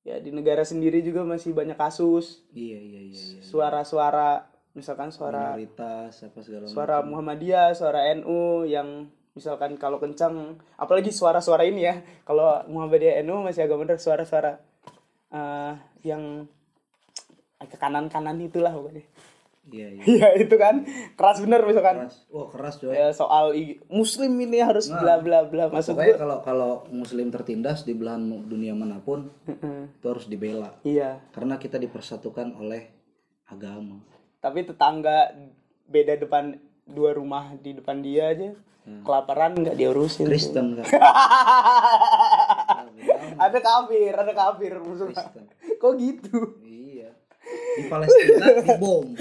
ya 0.00 0.16
di 0.16 0.32
negara 0.32 0.64
sendiri 0.64 1.04
juga 1.04 1.24
masih 1.28 1.52
banyak 1.52 1.76
kasus. 1.76 2.40
Iya 2.56 2.80
iya 2.80 3.00
iya, 3.12 3.20
iya. 3.20 3.42
suara-suara 3.44 4.48
misalkan 4.72 5.10
suara 5.10 5.52
minoritas 5.52 6.24
apa 6.24 6.38
segala 6.40 6.64
macam. 6.64 6.74
Suara 6.74 6.96
Muhammadiyah, 7.02 7.68
suara 7.74 8.00
NU 8.16 8.64
yang 8.64 9.10
misalkan 9.34 9.76
kalau 9.78 9.98
kencang, 9.98 10.58
apalagi 10.78 11.10
suara-suara 11.14 11.66
ini 11.66 11.86
ya, 11.86 12.02
kalau 12.26 12.62
Muhammadiyah 12.70 13.22
NU 13.26 13.42
masih 13.42 13.66
agak 13.66 13.78
bener 13.78 13.98
suara-suara 13.98 14.62
eh, 15.34 15.72
yang 16.06 16.46
ke 17.60 17.76
kanan-kanan 17.76 18.40
itulah 18.40 18.72
pokoknya. 18.72 19.04
Iya 19.70 19.88
iya. 19.94 20.02
Iya 20.04 20.28
itu 20.46 20.54
kan. 20.58 20.84
Keras 21.14 21.38
bener 21.42 21.64
misalkan 21.64 22.06
keras. 22.06 22.16
Wah 22.30 22.46
keras 22.50 22.74
coy 22.78 22.94
ya, 22.94 23.10
soal 23.14 23.54
Muslim 23.90 24.32
ini 24.38 24.58
harus 24.60 24.90
bla 24.90 25.22
bla 25.22 25.46
bla. 25.46 25.70
maksud 25.70 25.94
pokoknya 25.94 26.14
gue. 26.14 26.20
kalau 26.20 26.38
kalau 26.44 26.72
muslim 26.90 27.30
tertindas 27.30 27.86
di 27.86 27.94
belahan 27.94 28.46
dunia 28.46 28.74
mana 28.74 29.00
pun 29.00 29.30
itu 29.46 30.06
harus 30.06 30.26
dibela. 30.26 30.74
Iya, 30.82 31.22
karena 31.32 31.56
kita 31.56 31.78
dipersatukan 31.78 32.58
oleh 32.58 32.90
agama. 33.48 34.02
Tapi 34.40 34.66
tetangga 34.66 35.34
beda 35.90 36.18
depan 36.18 36.58
dua 36.86 37.14
rumah 37.14 37.54
di 37.58 37.74
depan 37.78 38.02
dia 38.02 38.30
aja 38.34 38.50
kelaparan 39.04 39.54
nggak 39.54 39.76
diurusin. 39.76 40.26
Kristen 40.26 40.80
kan 40.80 40.86
ada 43.44 43.58
kafir 43.60 44.12
ada 44.12 44.32
kafir 44.34 44.72
musuh 44.82 45.08
kok 45.78 45.92
gitu? 45.96 46.58
Iya. 46.64 47.14
Di 47.78 47.82
Palestina 47.86 48.46
dibom 48.66 49.14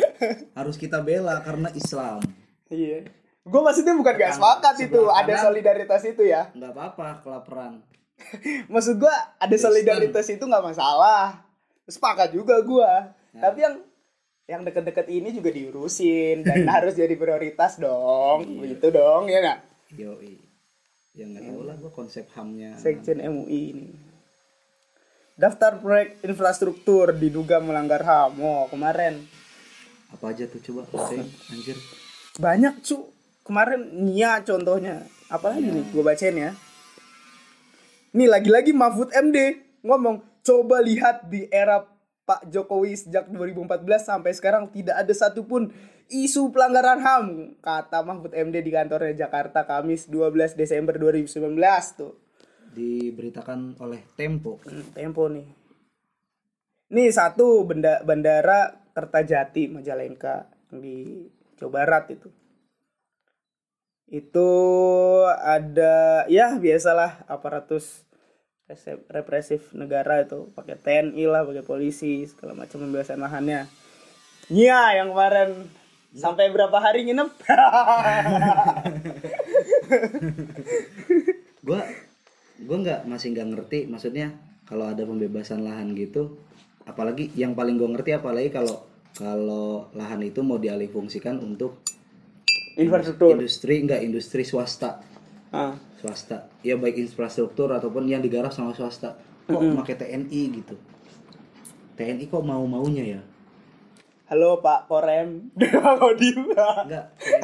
harus 0.57 0.75
kita 0.75 0.99
bela 1.03 1.39
karena 1.41 1.69
Islam. 1.75 2.21
Iya. 2.69 3.09
Gue 3.47 3.61
maksudnya 3.65 3.95
bukan 3.97 4.13
gak 4.13 4.35
sepakat 4.37 4.75
itu 4.83 4.99
sebelah 4.99 5.19
ada 5.25 5.33
kanan. 5.33 5.45
solidaritas 5.49 6.01
itu 6.05 6.23
ya? 6.27 6.51
Nggak 6.53 6.71
apa-apa 6.75 7.07
kelaparan. 7.25 7.81
Maksud 8.73 8.99
gua 8.99 9.13
ada 9.39 9.55
solidaritas 9.55 10.27
itu 10.29 10.43
nggak 10.43 10.65
masalah. 10.75 11.39
Sepakat 11.89 12.35
juga 12.35 12.61
gua. 12.61 13.15
Ya. 13.29 13.45
tapi 13.45 13.61
yang 13.61 13.75
yang 14.49 14.61
deket-deket 14.65 15.05
ini 15.13 15.29
juga 15.29 15.53
diurusin 15.53 16.41
dan 16.41 16.65
harus 16.73 16.97
jadi 16.97 17.13
prioritas 17.13 17.77
dong. 17.77 18.45
Iya. 18.45 18.59
begitu 18.59 18.87
dong 18.93 19.23
ya 19.29 19.39
nggak? 19.41 19.59
Yoi. 19.97 20.33
Ya 21.17 21.25
nggak 21.25 21.43
tahu 21.49 21.61
lah 21.65 21.75
gua 21.79 21.91
konsep 21.93 22.25
hamnya. 22.35 22.77
Sekjen 22.77 23.21
MUI 23.23 23.61
ini. 23.73 23.89
Daftar 25.39 25.79
proyek 25.79 26.19
infrastruktur 26.27 27.15
diduga 27.15 27.63
melanggar 27.63 28.03
HAM 28.03 28.43
oh 28.43 28.67
kemarin 28.67 29.23
apa 30.09 30.25
aja 30.33 30.49
tuh 30.49 30.59
coba? 30.59 30.89
Bacain 30.89 31.25
anjir. 31.53 31.77
Banyak 32.41 32.81
cu. 32.81 33.09
Kemarin 33.45 33.81
Nia 34.05 34.41
contohnya. 34.45 35.05
Apalagi 35.29 35.69
nih? 35.69 35.85
Gue 35.93 36.03
bacain 36.05 36.37
ya. 36.37 36.51
Nih 38.13 38.25
lagi-lagi 38.25 38.73
Mahfud 38.73 39.13
MD 39.13 39.61
ngomong 39.85 40.25
coba 40.41 40.81
lihat 40.81 41.29
di 41.29 41.45
era 41.53 41.85
Pak 42.25 42.49
Jokowi 42.49 42.93
sejak 42.97 43.29
2014 43.29 43.85
sampai 44.01 44.31
sekarang 44.33 44.69
tidak 44.69 45.01
ada 45.01 45.13
satupun 45.13 45.73
isu 46.09 46.49
pelanggaran 46.49 47.01
HAM 47.01 47.25
kata 47.61 48.01
Mahfud 48.01 48.33
MD 48.33 48.65
di 48.65 48.73
kantornya 48.73 49.25
Jakarta 49.25 49.65
Kamis 49.65 50.09
12 50.09 50.57
Desember 50.57 50.97
2019 50.97 51.53
tuh. 51.97 52.17
Diberitakan 52.73 53.77
oleh 53.81 54.05
Tempo. 54.13 54.61
Hmm, 54.65 54.93
Tempo 54.93 55.29
nih. 55.29 55.45
Nih 56.89 57.09
satu 57.13 57.65
benda 57.65 58.01
bandara 58.01 58.78
Kertajati 58.99 59.71
Majalengka 59.71 60.51
di 60.67 61.23
Jawa 61.55 61.71
Barat 61.71 62.11
itu. 62.11 62.27
Itu 64.11 64.49
ada 65.23 66.27
ya 66.27 66.59
biasalah 66.59 67.23
aparatus 67.31 68.03
represif 69.07 69.71
negara 69.71 70.19
itu. 70.27 70.51
Pakai 70.51 70.75
TNI 70.75 71.23
lah 71.31 71.47
pakai 71.47 71.63
polisi 71.63 72.27
segala 72.27 72.59
macam 72.59 72.83
pembebasan 72.83 73.23
lahannya. 73.23 73.71
Iya 74.51 74.99
yang 74.99 75.15
kemarin. 75.15 75.71
Sampai 76.11 76.51
berapa 76.51 76.75
hari 76.81 77.07
nginep? 77.07 77.29
Gua 81.69 81.85
gua 82.65 82.77
nggak 82.81 83.05
masih 83.07 83.31
nggak 83.31 83.47
ngerti. 83.55 83.79
Maksudnya 83.87 84.33
kalau 84.65 84.89
ada 84.91 85.05
pembebasan 85.05 85.63
lahan 85.63 85.93
gitu 85.93 86.35
apalagi 86.89 87.29
yang 87.37 87.53
paling 87.53 87.77
gua 87.77 87.93
ngerti 87.93 88.17
apalagi 88.17 88.49
kalau 88.49 88.88
kalau 89.17 89.89
lahan 89.97 90.21
itu 90.23 90.39
mau 90.45 90.61
dialihfungsikan 90.61 91.41
untuk 91.41 91.81
infrastruktur. 92.77 93.35
industri 93.35 93.83
enggak 93.83 94.01
industri 94.05 94.43
swasta. 94.45 95.01
Ah. 95.49 95.73
swasta. 95.97 96.47
Ya 96.61 96.77
baik 96.77 97.01
infrastruktur 97.01 97.73
ataupun 97.73 98.05
yang 98.05 98.21
digarap 98.21 98.53
sama 98.53 98.71
swasta. 98.77 99.17
Kok 99.49 99.81
pakai 99.81 99.97
TNI 99.97 100.41
gitu? 100.61 100.75
TNI 101.97 102.29
kok 102.29 102.45
mau 102.45 102.63
maunya 102.69 103.17
ya? 103.17 103.21
Halo 104.29 104.61
Pak 104.61 104.85
Korem. 104.85 105.49
Enggak. 105.57 107.05
TNI, 107.17 107.41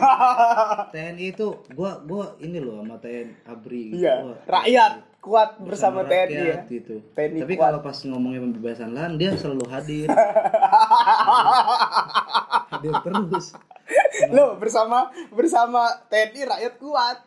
TNI 0.94 1.26
itu 1.34 1.48
gua 1.74 1.98
gua 2.06 2.38
ini 2.38 2.62
loh 2.62 2.86
sama 2.86 3.02
TNI 3.02 3.42
Abri 3.50 3.90
gitu. 3.90 4.06
Iya, 4.06 4.22
Gua- 4.22 4.42
rakyat 4.46 4.92
kuat 5.26 5.58
bersama, 5.58 6.06
TNI 6.06 6.38
ya. 6.38 6.58
gitu. 6.70 7.02
TNI 7.12 7.42
Tapi 7.42 7.54
kuat. 7.54 7.66
kalau 7.66 7.80
pas 7.82 7.98
ngomongnya 8.00 8.40
pembebasan 8.40 8.94
lahan 8.94 9.18
dia 9.18 9.34
selalu 9.34 9.66
hadir. 9.66 10.06
hadir 12.72 12.94
terus. 13.02 13.48
Lo 14.30 14.58
bersama 14.58 15.10
bersama 15.30 15.82
TNI 16.08 16.42
rakyat 16.46 16.74
kuat. 16.78 17.18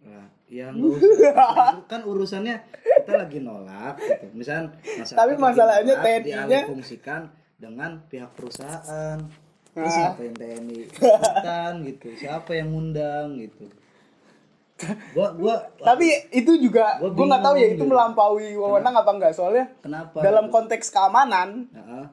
Nah, 0.00 0.26
ya 0.46 0.70
nggak 0.70 0.94
usah. 0.94 1.86
kan 1.86 2.00
urusannya 2.02 2.62
kita 2.82 3.12
lagi 3.16 3.38
nolak 3.38 3.94
gitu. 3.96 4.26
Misal 4.34 4.74
Tapi 5.06 5.34
masalahnya 5.36 5.94
TNI-nya 5.98 6.44
dialihfungsikan 6.66 7.30
dengan 7.54 8.02
pihak 8.06 8.34
perusahaan. 8.34 9.18
Terus 9.68 9.90
Ah. 9.90 10.10
siapa 10.10 10.20
yang 10.24 10.36
TNI? 10.36 10.78
Bukan 10.90 11.72
gitu. 11.86 12.08
Siapa 12.16 12.50
yang 12.52 12.68
ngundang 12.70 13.38
gitu. 13.38 13.66
Gua 15.10 15.34
gua 15.34 15.54
Tapi 15.76 16.06
itu 16.30 16.54
juga 16.56 16.98
Gua 16.98 17.10
gue 17.10 17.24
nggak 17.26 17.42
tahu 17.42 17.54
ya 17.56 17.66
itu 17.68 17.82
gitu. 17.82 17.90
melampaui 17.90 18.54
wewenang 18.54 18.94
apa 18.94 19.10
enggak 19.10 19.32
soalnya 19.34 19.66
kenapa? 19.78 20.22
dalam 20.22 20.46
konteks 20.48 20.88
keamanan 20.88 21.66
Heeh, 21.74 22.04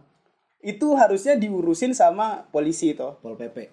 itu 0.65 0.87
harusnya 0.93 1.35
diurusin 1.35 1.93
sama 1.93 2.49
polisi 2.49 2.97
toh 2.97 3.21
Pol 3.21 3.37
PP, 3.37 3.69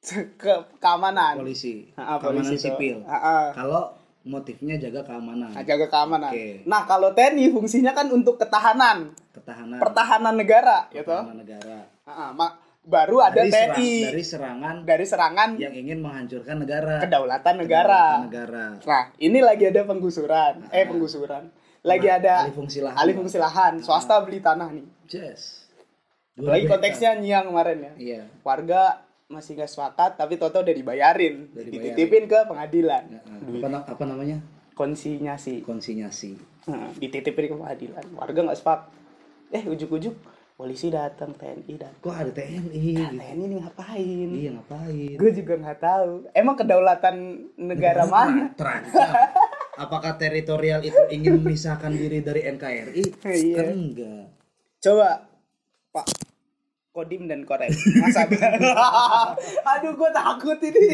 ke 0.40 0.54
keamanan. 0.78 1.36
polisi, 1.36 1.90
Ah, 1.92 2.16
keamanan 2.16 2.46
polisi 2.46 2.56
sipil. 2.56 3.02
Kalau 3.50 3.98
motifnya 4.22 4.76
jaga 4.76 5.02
keamanan, 5.02 5.50
Nah, 5.50 5.64
jaga 5.64 5.86
keamanan. 5.88 6.30
Oke. 6.30 6.62
Nah, 6.64 6.84
kalau 6.84 7.10
TNI 7.10 7.50
fungsinya 7.50 7.90
kan 7.90 8.06
untuk 8.08 8.36
ketahanan, 8.36 9.10
ketahanan, 9.32 9.80
pertahanan 9.80 10.34
negara, 10.36 10.86
gitu. 10.92 11.08
pertahanan 11.08 11.40
negara. 11.40 11.78
Ah, 12.06 12.28
ah, 12.28 12.30
ma- 12.30 12.54
baru 12.80 13.20
ada 13.20 13.36
Dari, 13.38 13.52
serang- 13.52 13.76
TNI 13.76 13.92
dari 14.02 14.24
serangan 14.24 14.74
dari 14.82 15.04
serangan 15.04 15.48
yang 15.54 15.74
ingin 15.74 15.98
menghancurkan 16.00 16.56
negara. 16.56 16.96
kedaulatan 16.98 17.54
negara. 17.58 18.02
Kedaulatan 18.16 18.26
negara. 18.26 18.64
Nah, 18.80 19.04
ini 19.16 19.38
lagi 19.38 19.64
ada 19.64 19.80
penggusuran. 19.84 20.54
Eh, 20.68 20.84
penggusuran. 20.84 21.44
Lagi 21.80 22.08
ada 22.08 22.44
alih 22.44 22.52
fungsi 22.52 22.78
lahan. 22.78 22.96
alih 22.96 23.14
fungsi 23.14 23.36
lahan. 23.36 23.72
Swasta 23.80 24.20
beli 24.20 24.40
tanah 24.40 24.68
nih. 24.70 24.84
Yes. 25.08 25.64
Lagi 26.36 26.64
konteksnya 26.64 27.16
nyiang 27.16 27.48
kemarin 27.48 27.78
ya. 27.80 27.92
Iya. 27.96 28.22
Warga 28.40 29.04
masih 29.26 29.54
gak 29.54 29.68
sepakat, 29.68 30.16
tapi 30.16 30.36
toto 30.36 30.58
udah 30.58 30.72
dibayarin. 30.72 31.48
Udah 31.48 31.62
dibayarin. 31.62 31.94
Dititipin 31.94 32.24
ke 32.26 32.38
pengadilan. 32.44 33.02
Ya, 33.08 33.20
apa, 33.22 33.66
na- 33.66 33.86
apa 33.86 34.04
namanya? 34.04 34.40
Konsinyasi. 34.74 35.60
Konsinyasi. 35.60 36.36
Nah, 36.66 36.92
dititipin 36.96 37.44
ke 37.46 37.54
pengadilan. 37.54 38.04
Warga 38.10 38.40
nggak 38.42 38.56
sepakat. 38.56 38.88
Eh, 39.50 39.64
ujuk-ujuk 39.66 40.14
polisi 40.60 40.92
datang, 40.92 41.32
TNI 41.40 41.74
datang. 41.80 42.04
Kok 42.04 42.12
ada 42.12 42.32
TNI 42.36 42.76
gitu? 42.76 43.16
TNI 43.16 43.44
ini 43.48 43.56
ngapain? 43.64 44.28
Iya 44.28 44.50
ngapain? 44.60 45.16
Gue 45.16 45.30
juga 45.32 45.56
nggak 45.56 45.78
tahu. 45.80 46.28
Emang 46.36 46.52
kedaulatan 46.60 47.16
negara 47.56 48.04
mana? 48.04 48.52
Terancam. 48.52 49.08
Apakah 49.80 50.20
teritorial 50.20 50.84
itu 50.84 51.00
ingin 51.08 51.40
memisahkan 51.40 51.88
diri 51.96 52.20
dari 52.20 52.44
NKRI? 52.44 53.04
Iya. 53.40 53.56
Kan 53.56 53.68
enggak. 53.72 54.24
Coba 54.84 55.08
Pak 55.96 56.06
Kodim 56.90 57.30
dan. 57.30 57.46
Masa 57.46 58.26
Aduh, 59.72 59.92
gue 59.96 60.10
takut 60.12 60.58
ini. 60.60 60.92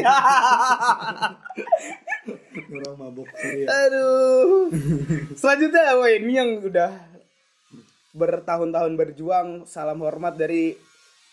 Orang 2.71 2.95
mabuk 2.95 3.27
serius. 3.35 3.67
Aduh. 3.67 4.71
Selanjutnya, 5.35 5.97
ini 6.21 6.31
yang 6.37 6.49
udah 6.63 7.06
bertahun-tahun 8.17 8.97
berjuang. 8.97 9.47
Salam 9.69 10.01
hormat 10.01 10.33
dari 10.33 10.73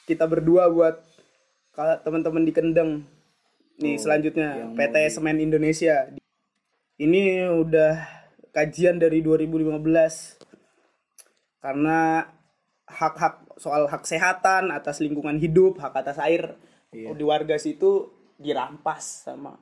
kita 0.05 0.29
berdua 0.29 0.68
buat 0.68 1.01
kalau 1.73 1.97
teman-teman 2.05 2.44
di 2.44 2.53
Kendeng. 2.53 3.09
Nih 3.81 3.97
Oh, 3.97 4.01
selanjutnya 4.05 4.70
PT 4.77 4.94
mau 4.94 5.11
Semen 5.11 5.40
Indonesia. 5.40 6.12
Ini 7.01 7.49
udah 7.51 8.05
kajian 8.55 9.01
dari 9.01 9.25
2015. 9.25 10.38
Karena 11.59 12.29
hak-hak 12.85 13.57
soal 13.57 13.88
hak 13.88 14.05
kesehatan 14.05 14.68
atas 14.68 15.01
lingkungan 15.01 15.40
hidup, 15.40 15.81
hak 15.81 15.97
atas 15.97 16.20
air 16.20 16.55
Iya. 16.94 17.11
di 17.11 17.25
warga 17.27 17.59
situ 17.59 18.07
dirampas 18.38 19.27
sama 19.27 19.59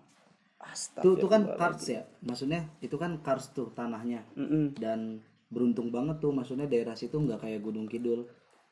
Tuh, 1.03 1.19
tuh 1.19 1.27
kan 1.27 1.43
kars 1.59 1.91
ya. 1.91 2.07
Maksudnya 2.23 2.71
itu 2.79 2.95
kan 2.95 3.19
kars 3.19 3.51
tuh 3.51 3.75
tanahnya. 3.75 4.23
Mm-mm. 4.39 4.79
Dan 4.79 5.19
beruntung 5.53 5.93
banget 5.93 6.19
tuh 6.25 6.33
maksudnya 6.33 6.65
daerah 6.65 6.97
situ 6.97 7.21
nggak 7.21 7.45
kayak 7.45 7.61
Gunung 7.61 7.85
Kidul 7.85 8.25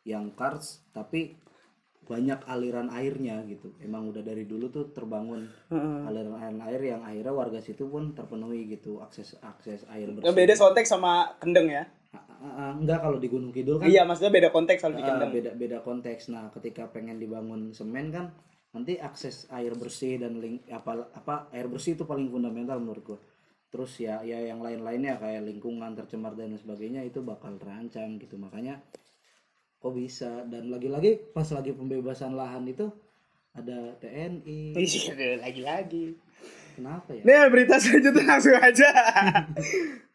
yang 0.08 0.32
kars 0.32 0.80
tapi 0.96 1.36
banyak 2.10 2.42
aliran 2.50 2.90
airnya 2.90 3.38
gitu. 3.46 3.70
Emang 3.78 4.10
udah 4.10 4.18
dari 4.24 4.42
dulu 4.42 4.66
tuh 4.66 4.90
terbangun 4.90 5.46
Heeh. 5.70 5.98
aliran 6.10 6.58
air 6.66 6.82
yang 6.82 7.06
akhirnya 7.06 7.30
warga 7.30 7.62
situ 7.62 7.86
pun 7.86 8.16
terpenuhi 8.18 8.66
gitu 8.66 8.98
akses 8.98 9.38
akses 9.46 9.86
air 9.94 10.10
bersih. 10.10 10.34
beda 10.34 10.54
konteks 10.58 10.90
sama 10.90 11.38
Kendeng 11.38 11.70
ya. 11.70 11.86
Enggak 12.80 13.04
kalau 13.04 13.22
di 13.22 13.28
Gunung 13.30 13.52
Kidul 13.54 13.78
kan 13.78 13.86
Iya, 13.86 14.02
maksudnya 14.08 14.32
beda 14.32 14.48
konteks 14.50 14.80
kalau 14.82 14.98
di 14.98 15.04
Kendeng. 15.06 15.30
beda 15.30 15.50
beda 15.54 15.78
konteks. 15.86 16.34
Nah, 16.34 16.50
ketika 16.50 16.90
pengen 16.90 17.20
dibangun 17.22 17.70
semen 17.70 18.10
kan 18.10 18.34
nanti 18.74 18.98
akses 18.98 19.46
air 19.54 19.70
bersih 19.78 20.18
dan 20.18 20.40
ling, 20.42 20.58
apa 20.72 21.10
apa 21.14 21.46
air 21.54 21.70
bersih 21.70 21.94
itu 21.94 22.08
paling 22.08 22.26
fundamental 22.32 22.82
menurut 22.82 23.02
gua. 23.06 23.18
Terus 23.70 24.02
ya 24.02 24.20
ya 24.26 24.38
yang 24.50 24.58
lain-lainnya 24.58 25.16
kayak 25.22 25.46
lingkungan 25.46 25.94
tercemar 25.94 26.34
dan 26.34 26.58
sebagainya 26.58 27.06
itu 27.06 27.22
bakal 27.22 27.54
terancam 27.56 28.18
gitu. 28.18 28.34
Makanya 28.34 28.82
kok 29.80 29.94
bisa 29.96 30.44
dan 30.50 30.68
lagi-lagi 30.68 31.32
pas 31.32 31.48
lagi 31.54 31.72
pembebasan 31.72 32.36
lahan 32.36 32.68
itu 32.68 32.90
ada 33.56 33.94
TNI 33.98 34.74
Iya, 34.76 35.42
lagi-lagi. 35.42 36.14
Kenapa 36.72 37.10
ya 37.10 37.22
Nih 37.22 37.48
berita 37.48 37.76
selanjutnya 37.76 38.24
langsung 38.26 38.54
aja. 38.54 38.88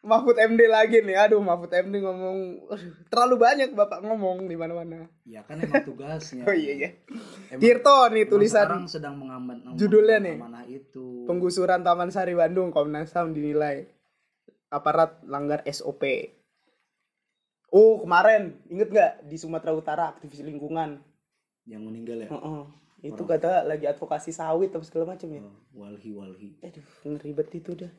Mahfud 0.06 0.38
MD 0.38 0.62
lagi 0.66 1.02
nih. 1.02 1.18
Aduh, 1.18 1.40
Mahfud 1.40 1.68
MD 1.68 1.98
ngomong 1.98 2.62
terlalu 3.08 3.36
banyak 3.38 3.70
Bapak 3.72 4.00
ngomong 4.00 4.46
di 4.46 4.54
mana-mana. 4.54 5.10
ya 5.24 5.42
kan 5.42 5.58
emang 5.58 5.82
tugasnya 5.82 6.46
Oh 6.50 6.54
iya 6.54 6.74
iya. 6.76 6.90
Emang- 7.50 7.60
Tirto 7.60 7.98
nih 8.10 8.26
tulisan 8.26 8.64
sekarang 8.64 8.86
sedang 8.86 9.16
mengaman 9.16 9.74
Judulnya 9.74 10.18
nih. 10.20 10.38
mana 10.38 10.62
itu 10.64 11.26
penggusuran 11.26 11.82
Taman 11.82 12.10
Sari 12.10 12.32
Bandung 12.32 12.70
Komnas 12.70 13.10
HAM 13.12 13.34
dinilai 13.34 13.90
aparat 14.68 15.20
langgar 15.24 15.66
SOP. 15.66 16.06
Oh, 17.68 18.00
kemarin 18.00 18.62
inget 18.66 18.88
nggak 18.88 19.26
di 19.26 19.36
Sumatera 19.36 19.74
Utara 19.74 20.04
aktivis 20.08 20.40
lingkungan. 20.40 21.02
yang 21.66 21.82
meninggal 21.82 22.22
ya 22.22 22.30
Heeh. 22.30 22.62
Itu 23.06 23.24
kata 23.24 23.64
lagi 23.64 23.86
advokasi 23.86 24.32
sawit 24.32 24.70
atau 24.70 24.82
segala 24.82 25.14
macam 25.14 25.30
ya. 25.30 25.42
Oh, 25.42 25.54
walhi 25.78 26.10
walhi 26.10 26.50
Aduh, 26.60 26.86
ngeribet 27.08 27.50
itu 27.54 27.72
dah. 27.76 27.92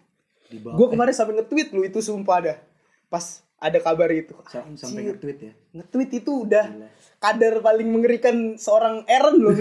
Gue 0.49 0.87
kemarin 0.89 1.11
sampai 1.11 1.35
nge-tweet 1.37 1.71
lu 1.71 1.83
itu 1.83 1.99
sumpah 1.99 2.39
dah. 2.41 2.59
Pas 3.07 3.23
ada 3.57 3.79
kabar 3.79 4.11
itu. 4.11 4.35
sa- 4.45 4.67
sampai 4.75 5.01
Anjir. 5.01 5.15
nge-tweet 5.15 5.39
ya 5.41 5.53
Nge-tweet 5.73 6.11
itu 6.17 6.31
udah 6.43 6.67
Gila. 6.69 6.89
kadar 7.19 7.55
paling 7.61 7.89
mengerikan 7.89 8.37
seorang 8.57 9.03
Aaron 9.07 9.37
loh. 9.39 9.55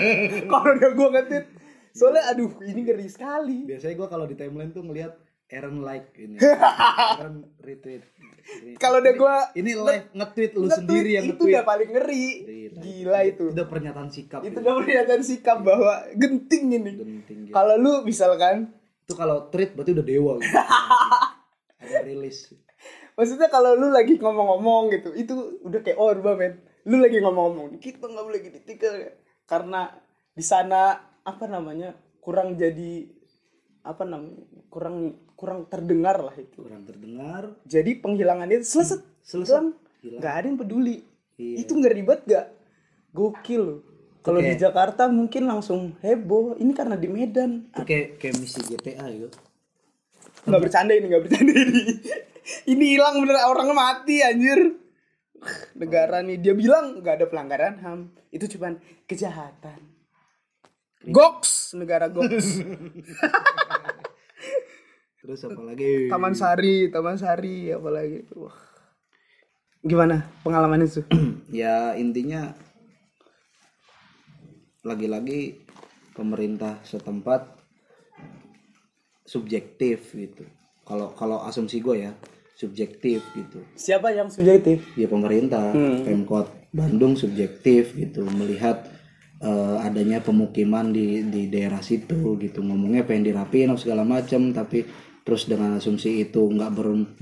Kalau 0.52 0.70
udah 0.72 0.90
gue 0.90 1.08
nge-tweet. 1.10 1.46
Soalnya 1.92 2.24
aduh 2.26 2.48
ini 2.62 2.80
ngeri 2.82 3.04
sekali. 3.04 3.68
biasanya 3.68 3.92
gua 3.94 4.08
kalau 4.08 4.24
di 4.24 4.32
timeline 4.32 4.72
tuh 4.72 4.80
ngelihat 4.80 5.12
Aaron 5.52 5.84
like 5.84 6.08
ini 6.16 6.40
Aaron 7.20 7.44
retweet 7.60 8.08
Kalau 8.82 8.98
udah 8.98 9.14
gue 9.14 9.36
ini 9.62 9.78
live 9.78 10.10
nge-tweet 10.16 10.52
lu 10.58 10.66
sendiri 10.66 11.14
yang 11.14 11.30
itu 11.30 11.38
nge-tweet 11.38 11.54
udah 11.54 11.62
paling 11.62 11.90
ngeri. 11.94 12.26
Gila. 12.42 12.80
Gila 12.82 13.20
itu. 13.22 13.44
udah 13.54 13.66
pernyataan 13.70 14.08
sikap 14.10 14.40
Itu 14.42 14.58
ya. 14.58 14.62
udah 14.66 14.74
pernyataan 14.82 15.22
sikap 15.22 15.58
bahwa 15.62 15.94
genting 16.18 16.64
ini. 16.74 16.92
genting 16.98 17.38
gitu. 17.46 17.54
Kalau 17.54 17.78
lu 17.78 18.02
misalkan, 18.02 18.74
itu 19.06 19.14
kalau 19.14 19.46
tweet 19.46 19.78
berarti 19.78 19.94
udah 19.94 20.02
dewa 20.02 20.32
gitu. 20.42 20.58
ada 21.86 21.98
rilis 22.02 22.50
maksudnya 23.14 23.46
kalau 23.52 23.76
lu 23.76 23.92
lagi 23.92 24.16
ngomong-ngomong 24.18 24.90
gitu, 24.90 25.10
itu 25.14 25.62
udah 25.62 25.80
kayak 25.84 26.00
orba 26.00 26.34
men. 26.34 26.58
Lu 26.88 26.98
lagi 26.98 27.22
ngomong-ngomong, 27.22 27.78
kita 27.78 28.10
nggak 28.10 28.24
boleh 28.26 28.40
gini 28.42 28.58
tiga 28.66 28.90
karena 29.46 29.94
di 30.34 30.42
sana 30.42 30.98
apa 31.22 31.44
namanya 31.46 31.94
kurang 32.18 32.58
jadi 32.58 33.06
apa 33.82 34.02
namanya 34.06 34.38
kurang 34.70 35.18
kurang 35.34 35.66
terdengar 35.66 36.22
lah 36.22 36.36
itu. 36.38 36.62
kurang 36.62 36.86
terdengar 36.86 37.58
Jadi 37.66 37.98
penghilangannya 37.98 38.62
selesai, 38.62 39.02
Hilang. 39.26 39.74
nggak 40.02 40.34
ada 40.38 40.46
yang 40.46 40.58
peduli. 40.58 41.02
Iya. 41.38 41.66
Itu 41.66 41.74
nggak 41.78 41.94
ribet 41.94 42.20
gak? 42.26 42.46
Gokil 43.10 43.62
loh. 43.62 43.80
Kalau 44.22 44.38
Oke. 44.38 44.54
di 44.54 44.54
Jakarta 44.54 45.10
mungkin 45.10 45.50
langsung 45.50 45.98
heboh. 45.98 46.54
Ini 46.54 46.72
karena 46.78 46.94
di 46.94 47.10
Medan. 47.10 47.66
itu 47.74 47.82
kayak 47.82 48.08
kayak 48.22 48.34
misi 48.38 48.60
GTA 48.62 49.10
gitu 49.10 49.28
Nggak 50.46 50.60
bercanda 50.62 50.92
ini, 50.94 51.06
nggak 51.10 51.22
bercanda 51.26 51.52
ini. 51.54 51.82
ini 52.72 52.84
hilang 52.98 53.18
bener 53.18 53.42
orangnya 53.46 53.74
mati 53.74 54.22
anjir. 54.22 54.78
Negara 55.74 56.22
nih 56.22 56.38
dia 56.38 56.54
bilang 56.54 57.02
nggak 57.02 57.14
ada 57.18 57.26
pelanggaran 57.26 57.74
HAM. 57.82 58.00
Itu 58.30 58.46
cuman 58.46 58.78
kejahatan. 59.10 59.90
Goks, 61.02 61.74
negara 61.74 62.06
goks. 62.06 62.62
terus 65.32 65.48
apa 65.48 65.64
lagi 65.64 66.12
Taman 66.12 66.36
Sari, 66.36 66.92
Taman 66.92 67.16
Sari 67.16 67.72
apalagi. 67.72 68.28
Wah. 68.36 68.52
Gimana 69.80 70.28
pengalaman 70.44 70.84
itu? 70.84 71.00
ya 71.48 71.96
intinya 71.96 72.52
lagi-lagi 74.84 75.64
pemerintah 76.12 76.84
setempat 76.84 77.48
subjektif 79.24 80.12
gitu 80.12 80.44
kalau 80.84 81.16
kalau 81.16 81.40
asumsi 81.48 81.80
gue 81.80 82.04
ya 82.04 82.12
subjektif 82.52 83.24
gitu 83.32 83.64
Siapa 83.72 84.12
yang 84.12 84.28
subjektif? 84.28 84.84
ya 85.00 85.08
pemerintah 85.08 85.72
pemkot 86.04 86.52
Bandung 86.74 87.16
subjektif 87.16 87.94
gitu 87.96 88.26
melihat 88.36 88.84
eh, 89.40 89.76
adanya 89.86 90.20
pemukiman 90.20 90.92
di 90.92 91.24
di 91.30 91.46
daerah 91.48 91.80
situ 91.80 92.36
gitu 92.36 92.60
ngomongnya 92.60 93.06
pengen 93.06 93.32
dirapiin 93.32 93.72
segala 93.78 94.02
macam 94.04 94.50
tapi 94.50 94.84
terus 95.22 95.46
dengan 95.46 95.78
asumsi 95.78 96.26
itu 96.26 96.50
nggak 96.50 96.70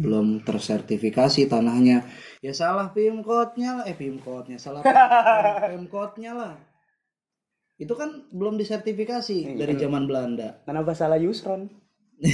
belum 0.00 0.44
tersertifikasi 0.44 1.48
tanahnya. 1.48 2.04
Ya 2.40 2.56
salah 2.56 2.92
pemkotnya 2.96 3.80
lah. 3.80 3.84
Eh 3.88 3.96
pemkotnya 3.96 4.56
salah 4.56 4.80
pemkotnya 5.68 6.32
lah. 6.32 6.54
Itu 7.80 7.96
kan 7.96 8.28
belum 8.32 8.60
disertifikasi 8.60 9.56
dari 9.56 9.74
zaman 9.76 10.04
Belanda. 10.04 10.60
Kenapa 10.68 10.92
salah 10.92 11.16
Yusron? 11.16 11.68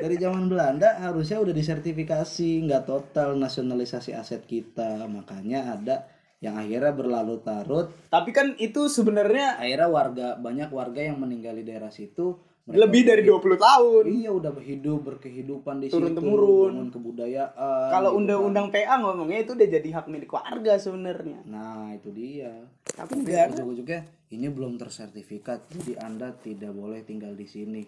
dari 0.00 0.16
zaman 0.16 0.48
Belanda 0.48 0.96
harusnya 1.04 1.36
udah 1.44 1.52
disertifikasi 1.52 2.64
nggak 2.64 2.88
total 2.88 3.36
nasionalisasi 3.36 4.16
aset 4.16 4.48
kita. 4.48 5.04
Makanya 5.08 5.76
ada 5.76 6.08
yang 6.38 6.54
akhirnya 6.54 6.94
berlalu 6.94 7.42
tarut 7.42 7.90
Tapi 8.06 8.30
kan 8.30 8.54
itu 8.62 8.86
sebenarnya 8.86 9.58
akhirnya 9.58 9.90
warga 9.90 10.28
banyak 10.38 10.70
warga 10.70 11.02
yang 11.02 11.18
meninggal 11.18 11.58
di 11.58 11.66
daerah 11.66 11.90
situ 11.90 12.38
lebih 12.68 13.02
dari 13.02 13.22
20 13.24 13.56
tahun. 13.56 14.02
iya 14.06 14.28
udah 14.28 14.52
hidup 14.60 15.00
berkehidupan 15.04 15.80
di 15.80 15.88
Turun 15.88 16.12
situ 16.12 16.20
temurun. 16.20 16.92
kebudayaan 16.92 17.88
Kalau 17.88 18.10
gitu 18.12 18.18
undang-undang 18.20 18.68
PA 18.68 18.94
ngomongnya 18.98 19.40
itu 19.40 19.56
udah 19.56 19.68
jadi 19.68 19.88
hak 19.88 20.06
milik 20.06 20.28
warga 20.28 20.76
sebenarnya. 20.76 21.40
kan. 21.42 21.48
nah 21.48 21.88
itu 21.96 22.08
dia 22.12 22.52
Tapi 22.84 23.12
negara 23.16 23.52
ujung-ujungnya 23.52 24.00
ini 24.28 24.46
belum 24.46 24.76
tersertifikat 24.76 25.64
jadi 25.70 26.04
anda 26.04 26.34
tidak 26.34 26.72
boleh 26.72 27.00
tinggal 27.02 27.32
di 27.32 27.48
sini 27.48 27.82